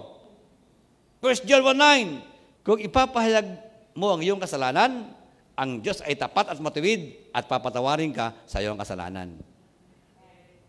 [1.21, 3.47] 1 John 1.9 kung ipapahayag
[3.93, 5.11] mo ang iyong kasalanan,
[5.53, 9.35] ang Diyos ay tapat at matuwid at papatawarin ka sa iyong kasalanan.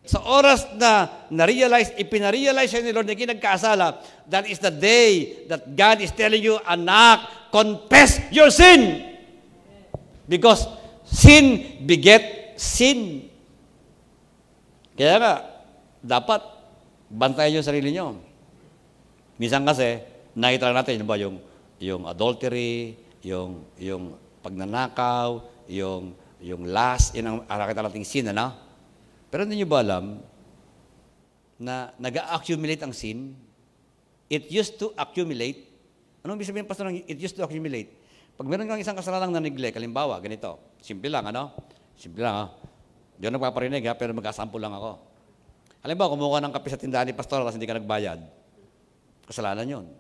[0.05, 5.64] Sa oras na na-realize, ipinarealize siya ni Lord na kinagkasala, that is the day that
[5.72, 9.00] God is telling you, anak, confess your sin.
[10.28, 10.68] Because
[11.09, 13.32] sin beget sin.
[14.92, 15.34] Kaya nga,
[16.05, 16.40] dapat
[17.09, 18.20] bantayan yung sarili nyo.
[19.40, 20.05] Minsan kasi,
[20.36, 21.36] nakita natin, yun ba, yung
[21.84, 28.63] yung adultery, yung, yung pagnanakaw, yung, yung lust, yun ang arakit nating sin, ano?
[29.35, 30.22] Pero hindi nyo ba alam
[31.59, 33.35] na nag-accumulate ang sin?
[34.30, 35.74] It used to accumulate.
[36.22, 37.99] Anong ibig sabihin, Pastor, it used to accumulate?
[38.39, 41.51] Pag meron kang isang kasalanan na neglect, halimbawa, ganito, simple lang, ano?
[41.99, 42.47] Simple lang, ha?
[43.18, 43.99] Di ako nagpaparinig, ha?
[43.99, 45.03] Pero mag-asample lang ako.
[45.82, 48.22] Halimbawa, kumuha ng kape sa tindahan ni Pastor, tapos hindi ka nagbayad.
[49.26, 49.91] Kasalanan yun.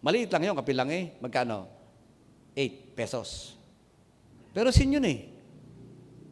[0.00, 1.12] Maliit lang yun, kape lang eh.
[1.20, 1.68] Magkano?
[2.56, 3.52] 8 pesos.
[4.56, 5.28] Pero sin yun eh.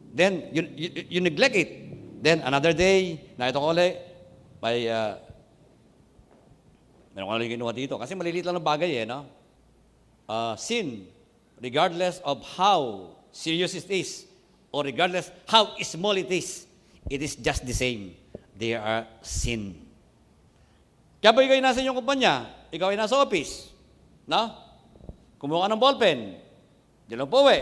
[0.09, 2.00] Then, you, you, you neglect it.
[2.21, 3.97] Then, another day, nakita ko ulit,
[4.61, 5.17] may, uh,
[7.17, 7.97] meron ko na ginawa dito.
[7.97, 9.25] Kasi maliliit lang ng bagay eh, no?
[10.29, 11.09] Uh, sin,
[11.57, 14.29] regardless of how serious it is,
[14.69, 16.69] or regardless how small it is,
[17.09, 18.13] it is just the same.
[18.53, 19.81] They are sin.
[21.17, 22.61] Kaya ba ikaw nasa inyong kumpanya?
[22.71, 23.67] ikaw ay nasa office,
[24.25, 24.47] no?
[25.35, 26.19] Kumuha ka ng ballpen,
[27.03, 27.59] di lang po uwi.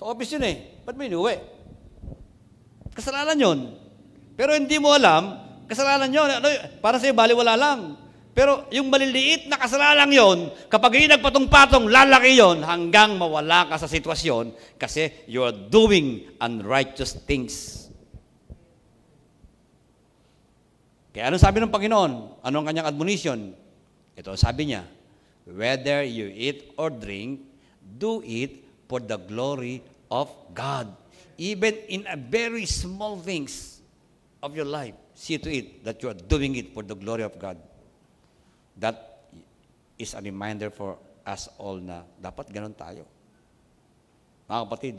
[0.00, 0.56] Sa office yun eh.
[0.86, 1.36] Ba't mo inuwi?
[2.96, 3.58] Kasalanan yun.
[4.38, 5.34] Pero hindi mo alam,
[5.66, 6.30] kasalanan yun.
[6.30, 6.46] Ano,
[6.78, 7.98] para sa'yo, baliwala lang.
[8.38, 13.90] Pero yung maliliit na kasalanan yon, kapag yung nagpatong-patong, lalaki yon hanggang mawala ka sa
[13.90, 17.90] sitwasyon kasi you are doing unrighteous things.
[21.10, 22.38] Kaya ano sabi ng Panginoon?
[22.46, 23.58] Anong kanyang admonition?
[24.14, 24.86] Ito sabi niya,
[25.50, 27.42] whether you eat or drink,
[27.82, 29.82] do it for the glory
[30.14, 30.94] of God.
[31.34, 33.77] Even in a very small things
[34.42, 37.34] of your life, see to it that you are doing it for the glory of
[37.38, 37.58] God.
[38.78, 39.26] That
[39.98, 43.04] is a reminder for us all na dapat ganun tayo.
[44.46, 44.96] Mga kapatid,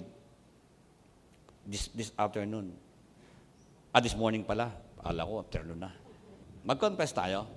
[1.65, 2.75] this, this afternoon,
[3.95, 4.69] ah, this morning pala,
[5.01, 5.91] ala ko, afternoon na.
[6.67, 7.47] Mag-confess tayo.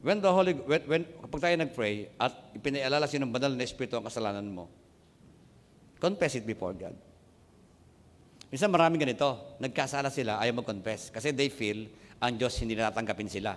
[0.00, 3.96] When the Holy, when, when kapag tayo nag-pray at ipinaalala siya ng banal na Espiritu
[3.96, 4.68] ang kasalanan mo,
[6.00, 6.96] confess it before God.
[8.50, 11.86] Minsan maraming ganito, nagkasala sila, ayaw mag-confess kasi they feel
[12.18, 13.54] ang Diyos hindi natanggapin sila.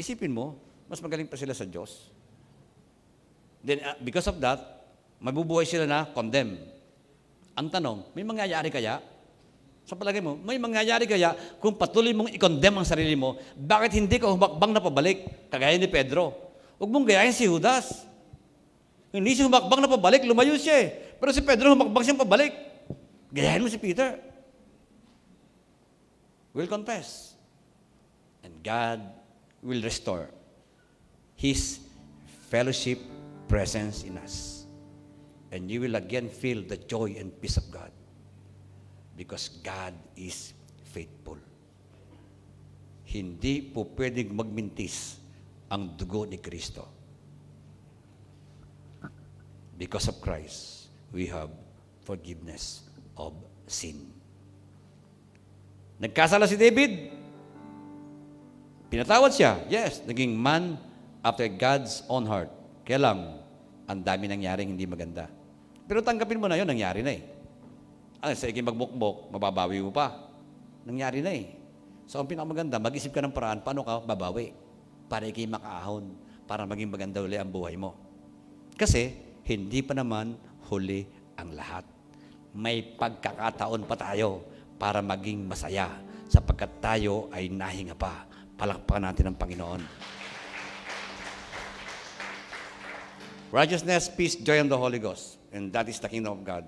[0.00, 0.56] Isipin mo,
[0.88, 2.08] mas magaling pa sila sa Diyos.
[3.60, 4.58] Then, uh, because of that,
[5.20, 6.56] mabubuhay sila na condemn.
[7.52, 9.04] Ang tanong, may mangyayari kaya
[9.84, 14.22] sa palagay mo, may mangyayari kaya kung patuloy mong i-condemn ang sarili mo, bakit hindi
[14.22, 16.30] ka humakbang na pabalik, kagaya ni Pedro?
[16.78, 18.06] Huwag mong gayahin si Judas.
[19.10, 20.88] Hindi siya humakbang na pabalik, lumayo siya eh.
[21.18, 22.54] Pero si Pedro humakbang siyang pabalik.
[23.34, 24.29] Gayahin mo si Peter.
[26.54, 27.34] Will confess.
[28.42, 29.00] And God
[29.62, 30.30] will restore
[31.36, 31.80] His
[32.48, 32.98] fellowship
[33.48, 34.66] presence in us.
[35.52, 37.90] And you will again feel the joy and peace of God
[39.16, 41.38] because God is faithful.
[43.10, 45.18] hindi po pwedeng magmintis
[45.66, 46.86] ang dugo ni Kristo.
[49.74, 51.50] Because of Christ, we have
[52.06, 52.86] forgiveness
[53.18, 53.34] of
[53.66, 54.19] sin.
[56.00, 57.12] Nagkasala si David.
[58.88, 59.60] Pinatawad siya.
[59.68, 60.80] Yes, naging man
[61.20, 62.48] after God's own heart.
[62.88, 63.18] Kaya lang,
[63.84, 65.28] ang dami nangyaring hindi maganda.
[65.84, 67.22] Pero tanggapin mo na yun, nangyari na eh.
[68.24, 70.32] Ano, sa iking magbukbok, mababawi mo pa.
[70.88, 71.52] Nangyari na eh.
[72.08, 74.56] So ang pinakamaganda, mag-isip ka ng paraan, paano ka babawi?
[75.06, 76.16] Para ikay makaahon,
[76.48, 77.94] para maging maganda uli ang buhay mo.
[78.74, 79.12] Kasi,
[79.44, 80.34] hindi pa naman
[80.72, 81.04] huli
[81.36, 81.84] ang lahat.
[82.56, 84.42] May pagkakataon pa tayo
[84.80, 85.92] para maging masaya
[86.32, 88.24] sapagkat tayo ay nahinga pa.
[88.56, 89.82] Palakpakan natin ang Panginoon.
[93.52, 95.36] Righteousness, peace, joy, and the Holy Ghost.
[95.50, 96.64] And that is the kingdom of God.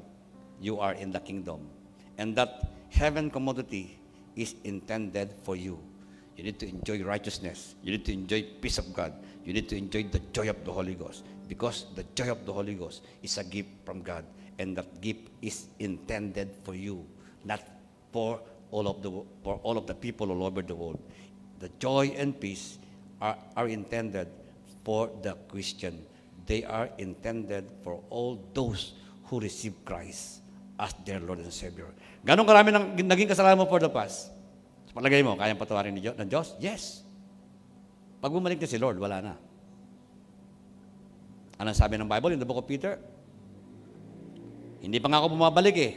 [0.58, 1.70] You are in the kingdom.
[2.18, 3.96] And that heaven commodity
[4.34, 5.78] is intended for you.
[6.34, 7.78] You need to enjoy righteousness.
[7.86, 9.14] You need to enjoy peace of God.
[9.46, 11.22] You need to enjoy the joy of the Holy Ghost.
[11.46, 14.24] Because the joy of the Holy Ghost is a gift from God.
[14.58, 17.06] And that gift is intended for you,
[17.44, 17.62] not
[18.12, 18.38] for
[18.70, 19.10] all of the
[19.42, 21.00] for all of the people all over the world.
[21.58, 22.78] The joy and peace
[23.22, 24.28] are, are intended
[24.82, 26.04] for the Christian.
[26.46, 28.98] They are intended for all those
[29.30, 30.42] who receive Christ
[30.76, 31.86] as their Lord and Savior.
[32.26, 34.34] Ganon karami nang, naging kasalanan mo for the past?
[34.90, 36.58] Sa palagay mo, kayang patawarin ni Diyos, ng Diyos?
[36.58, 37.06] Yes.
[38.18, 39.34] Pag bumalik na si Lord, wala na.
[41.62, 42.98] Anong sabi ng Bible in the book of Peter?
[44.82, 45.92] Hindi pa nga ako bumabalik eh.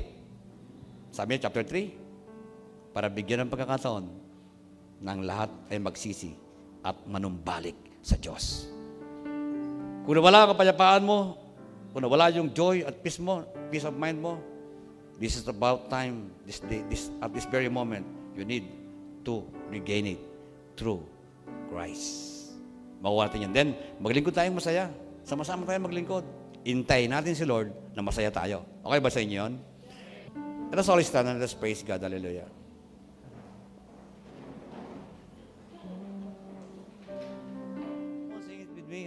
[1.10, 2.05] Sabi niya, chapter 3,
[2.96, 4.08] para bigyan ng pagkakataon
[5.04, 6.32] ng lahat ay magsisi
[6.80, 8.72] at manumbalik sa Diyos.
[10.08, 11.36] Kung nawala ang kapayapaan mo,
[11.92, 14.40] kung nawala yung joy at peace mo, peace of mind mo,
[15.20, 18.64] this is about time, this day, this, at this very moment, you need
[19.28, 20.22] to regain it
[20.80, 21.04] through
[21.68, 22.32] Christ.
[23.04, 23.52] Makuha natin yan.
[23.52, 23.70] Then,
[24.00, 24.88] maglingkod tayong masaya.
[25.28, 26.24] Sama-sama tayo maglingkod.
[26.64, 28.64] Intay natin si Lord na masaya tayo.
[28.88, 29.54] Okay ba sa inyo yun?
[30.72, 32.02] Let us all stand and let us praise God.
[32.02, 32.65] Hallelujah.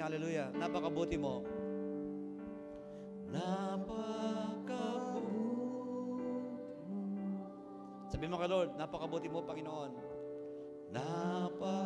[0.08, 0.48] Hallelujah.
[0.56, 1.44] Napakabuti mo.
[3.28, 4.56] Napakabuti
[8.08, 9.92] Sabi mo kay Lord, napakabuti mo, Panginoon.
[10.96, 11.77] Napakabuti.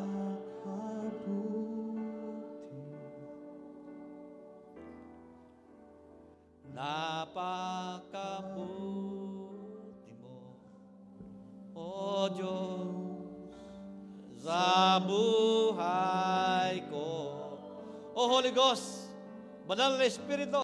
[19.73, 20.61] Banal na Espiritu,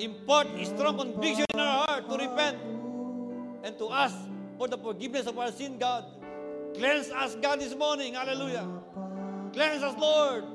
[0.00, 2.56] import a strong conviction in our heart to repent
[3.60, 4.16] and to ask
[4.56, 6.08] for the forgiveness of our sin, God.
[6.72, 8.16] Cleanse us, God, this morning.
[8.16, 8.64] Hallelujah.
[9.52, 10.48] Cleanse us, Lord.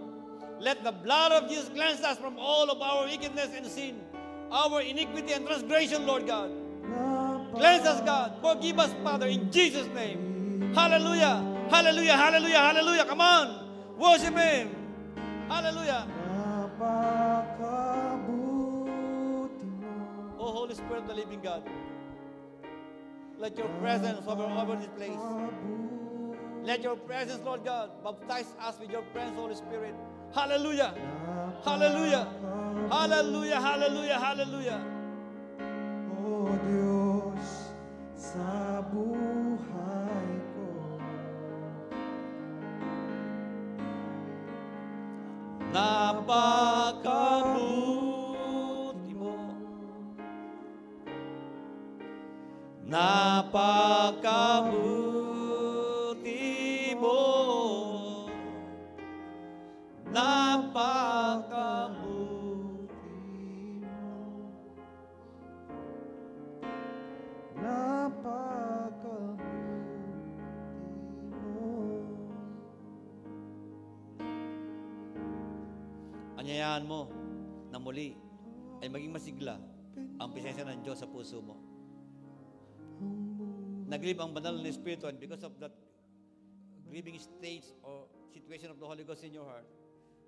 [0.58, 4.02] Let the blood of Jesus cleanse us from all of our wickedness and sin,
[4.50, 6.50] our iniquity and transgression, Lord God.
[7.54, 8.42] Cleanse us, God.
[8.42, 10.74] Forgive us, Father, in Jesus' name.
[10.74, 11.46] Hallelujah.
[11.70, 12.18] Hallelujah.
[12.18, 12.58] Hallelujah.
[12.58, 13.06] Hallelujah.
[13.06, 13.46] Come on.
[14.02, 14.74] Worship Him.
[15.46, 16.21] Hallelujah.
[21.22, 21.62] Living God.
[23.38, 25.24] Let your presence hover over this place.
[26.64, 29.96] Let your presence, Lord God, baptize us with your presence, Holy Spirit.
[30.34, 30.94] Hallelujah.
[31.64, 32.28] Hallelujah.
[32.90, 33.62] Hallelujah.
[33.62, 34.20] Hallelujah.
[34.20, 34.82] Hallelujah.
[36.26, 37.50] O Diyos,
[38.16, 39.32] sa ko.
[45.72, 47.11] Napakabuti
[52.92, 54.12] Napakabuti
[57.00, 57.24] mo.
[60.12, 61.40] Napakabuti
[67.56, 69.40] Napakabuti
[71.32, 71.72] mo.
[76.36, 77.08] Anyayahan mo
[77.72, 78.20] na muli
[78.84, 79.56] ay maging masigla
[80.20, 81.61] ang presensya ng Diyos sa puso mo.
[83.92, 85.76] Naglib ang banal na Espiritu and because of that
[86.88, 89.68] grieving stage or situation of the Holy Ghost in your heart,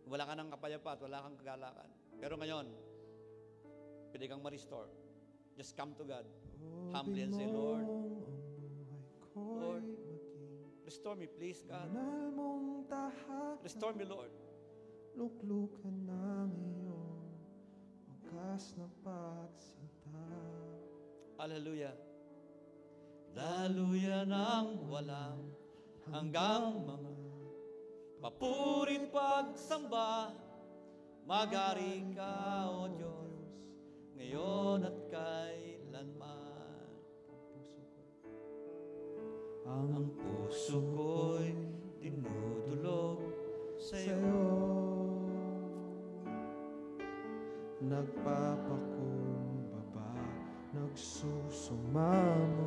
[0.04, 1.90] wala ka ng kapayapa at wala kang kagalakan.
[2.20, 2.68] Pero ngayon,
[4.12, 4.92] pwede kang ma-restore.
[5.56, 6.28] Just come to God
[6.92, 7.88] humbly and say, Lord,
[9.36, 9.86] Lord,
[10.84, 11.88] restore me please, God.
[13.64, 14.34] Restore me, Lord.
[15.14, 17.22] luklukan ng iyong
[18.10, 20.26] wagas na pagsinta.
[21.38, 21.94] Hallelujah.
[23.34, 25.58] Lalo yan ang walang
[26.06, 27.18] hanggang mga
[28.22, 30.38] papurit pagsamba.
[31.26, 33.34] Magari ka, O Diyos,
[34.14, 36.94] ngayon at kailanman.
[39.66, 41.58] Ang puso ko'y
[42.06, 43.18] dinudulog
[43.82, 44.14] sa'yo.
[44.14, 44.46] sa'yo
[47.82, 50.14] Nagpapakumbaba
[50.74, 52.63] Nagsusumamo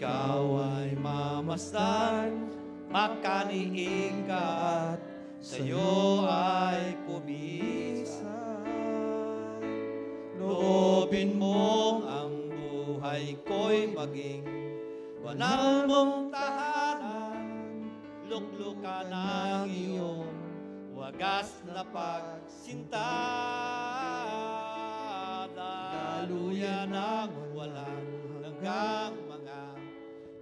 [0.00, 0.48] Ikaw
[0.80, 2.48] ay mamasdan,
[2.88, 4.24] makaniig
[5.44, 8.64] sa'yo ay kumisa.
[10.40, 14.48] Loobin mo ang buhay ko'y maging
[15.20, 17.44] banal mong tahanan.
[18.24, 20.32] Luklukan ang iyong
[20.96, 23.12] wagas na pagsinta.
[25.52, 28.08] Daluyan ang walang
[28.40, 29.29] hanggang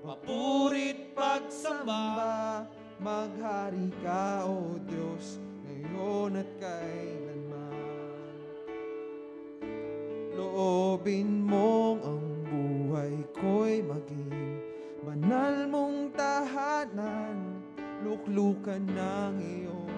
[0.08, 2.64] papurit pagsamba.
[2.98, 5.36] Maghari ka, O Diyos,
[5.68, 8.32] ngayon at kailanman.
[10.32, 14.64] Loobin mong ang buhay ko'y maging
[15.04, 17.60] banal mong tahanan.
[18.02, 19.94] Luklukan ng iyong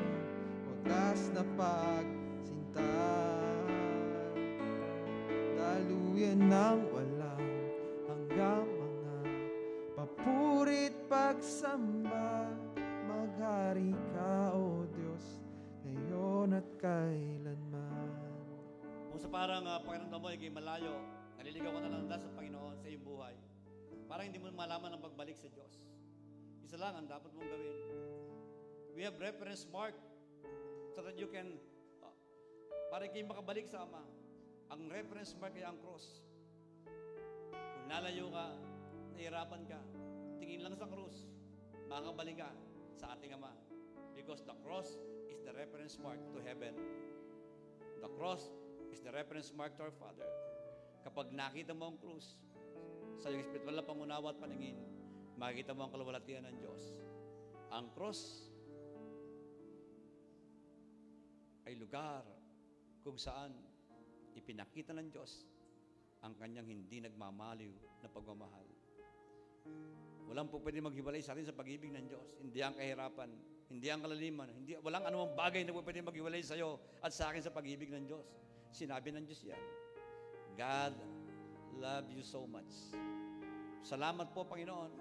[0.66, 2.98] wagas na pagsinta.
[5.56, 7.48] Daluyan ng walang
[8.11, 8.70] hanggang
[11.11, 12.46] pagsamba.
[13.11, 15.42] Maghari ka, O Diyos,
[15.82, 18.14] ngayon at kailanman.
[19.11, 20.94] Kung sa parang uh, pakiramdam mo ay kayo malayo,
[21.34, 23.34] naliligaw ka na lang sa Panginoon sa iyong buhay.
[24.06, 25.82] Parang hindi mo malaman ang pagbalik sa Diyos.
[26.62, 27.76] Isa lang ang dapat mong gawin.
[28.94, 29.98] We have reference mark
[30.94, 31.58] so that you can,
[32.06, 32.14] uh,
[32.94, 34.06] para kayo makabalik sa Ama.
[34.70, 36.22] Ang reference mark ay ang cross.
[37.50, 38.54] Kung nalayo ka,
[39.18, 39.80] nahirapan ka,
[40.41, 41.28] tingin lang sa cross,
[41.93, 42.51] makakabalik ka
[42.97, 43.53] sa ating Ama.
[44.16, 44.97] Because the cross
[45.28, 46.72] is the reference mark to heaven.
[48.01, 48.49] The cross
[48.88, 50.26] is the reference mark to our Father.
[51.05, 52.41] Kapag nakita mo ang krus,
[53.20, 54.80] sa iyong spiritual na pangunawa at paningin,
[55.36, 56.97] makikita mo ang kalawalatian ng Diyos.
[57.68, 58.49] Ang cross
[61.68, 62.24] ay lugar
[63.05, 63.53] kung saan
[64.34, 65.45] ipinakita ng Diyos
[66.24, 67.72] ang kanyang hindi nagmamaliw
[68.05, 68.66] na pagmamahal.
[70.31, 72.39] Walang po pwede maghiwalay sa atin sa pag-ibig ng Diyos.
[72.39, 73.31] Hindi ang kahirapan,
[73.66, 77.35] hindi ang kalaliman, hindi, walang anumang bagay na po pwede maghiwalay sa iyo at sa
[77.35, 78.31] akin sa pag-ibig ng Diyos.
[78.70, 79.59] Sinabi ng Diyos yan.
[80.55, 80.95] God
[81.83, 82.70] love you so much.
[83.83, 84.95] Salamat po, Panginoon.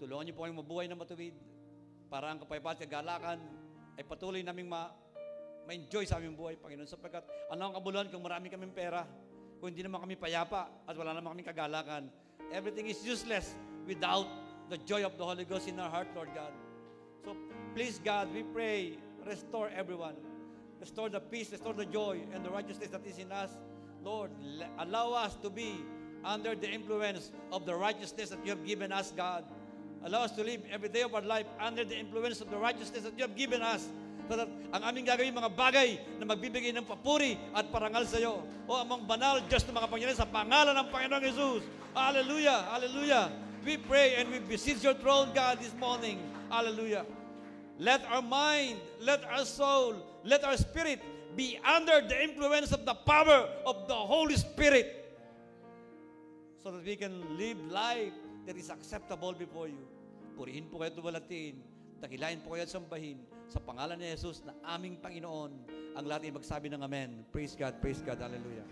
[0.00, 1.36] Tulungan niyo po kayong mabuhay na matuwid
[2.08, 3.38] para ang kapayapaan at kagalakan
[4.00, 4.94] ay patuloy naming ma
[5.68, 6.88] ma-enjoy sa aming buhay, Panginoon.
[6.88, 9.04] Sapagkat ano ang kabuluhan kung marami kaming pera,
[9.60, 12.08] kung hindi naman kami payapa at wala naman kaming kagalakan.
[12.48, 13.52] Everything is useless
[13.84, 14.24] without
[14.68, 16.52] the joy of the Holy Ghost in our heart, Lord God.
[17.24, 17.36] So
[17.74, 20.14] please, God, we pray, restore everyone.
[20.80, 23.50] Restore the peace, restore the joy, and the righteousness that is in us.
[24.04, 24.30] Lord,
[24.78, 25.82] allow us to be
[26.24, 29.44] under the influence of the righteousness that you have given us, God.
[30.04, 33.02] Allow us to live every day of our life under the influence of the righteousness
[33.02, 33.88] that you have given us.
[34.28, 38.44] So that ang aming gagawin mga bagay na magbibigay ng papuri at parangal sa iyo.
[38.68, 41.64] O amang banal, Diyos ng mga Panginoon, sa pangalan ng Panginoong Jesus.
[41.96, 43.47] Hallelujah, hallelujah.
[43.68, 46.16] We pray and we beseech your throne, God, this morning.
[46.48, 47.04] Hallelujah.
[47.76, 51.04] Let our mind, let our soul, let our spirit
[51.36, 54.88] be under the influence of the power of the Holy Spirit
[56.64, 58.16] so that we can live life
[58.48, 59.84] that is acceptable before you.
[60.32, 61.60] Purihin po kayo at tuwalatiin,
[62.00, 63.20] dakilain po kayo at sambahin
[63.52, 65.52] sa pangalan ni Jesus na aming Panginoon.
[65.92, 67.20] Ang lahat ay magsabi ng Amen.
[67.28, 68.64] Praise God, praise God, hallelujah.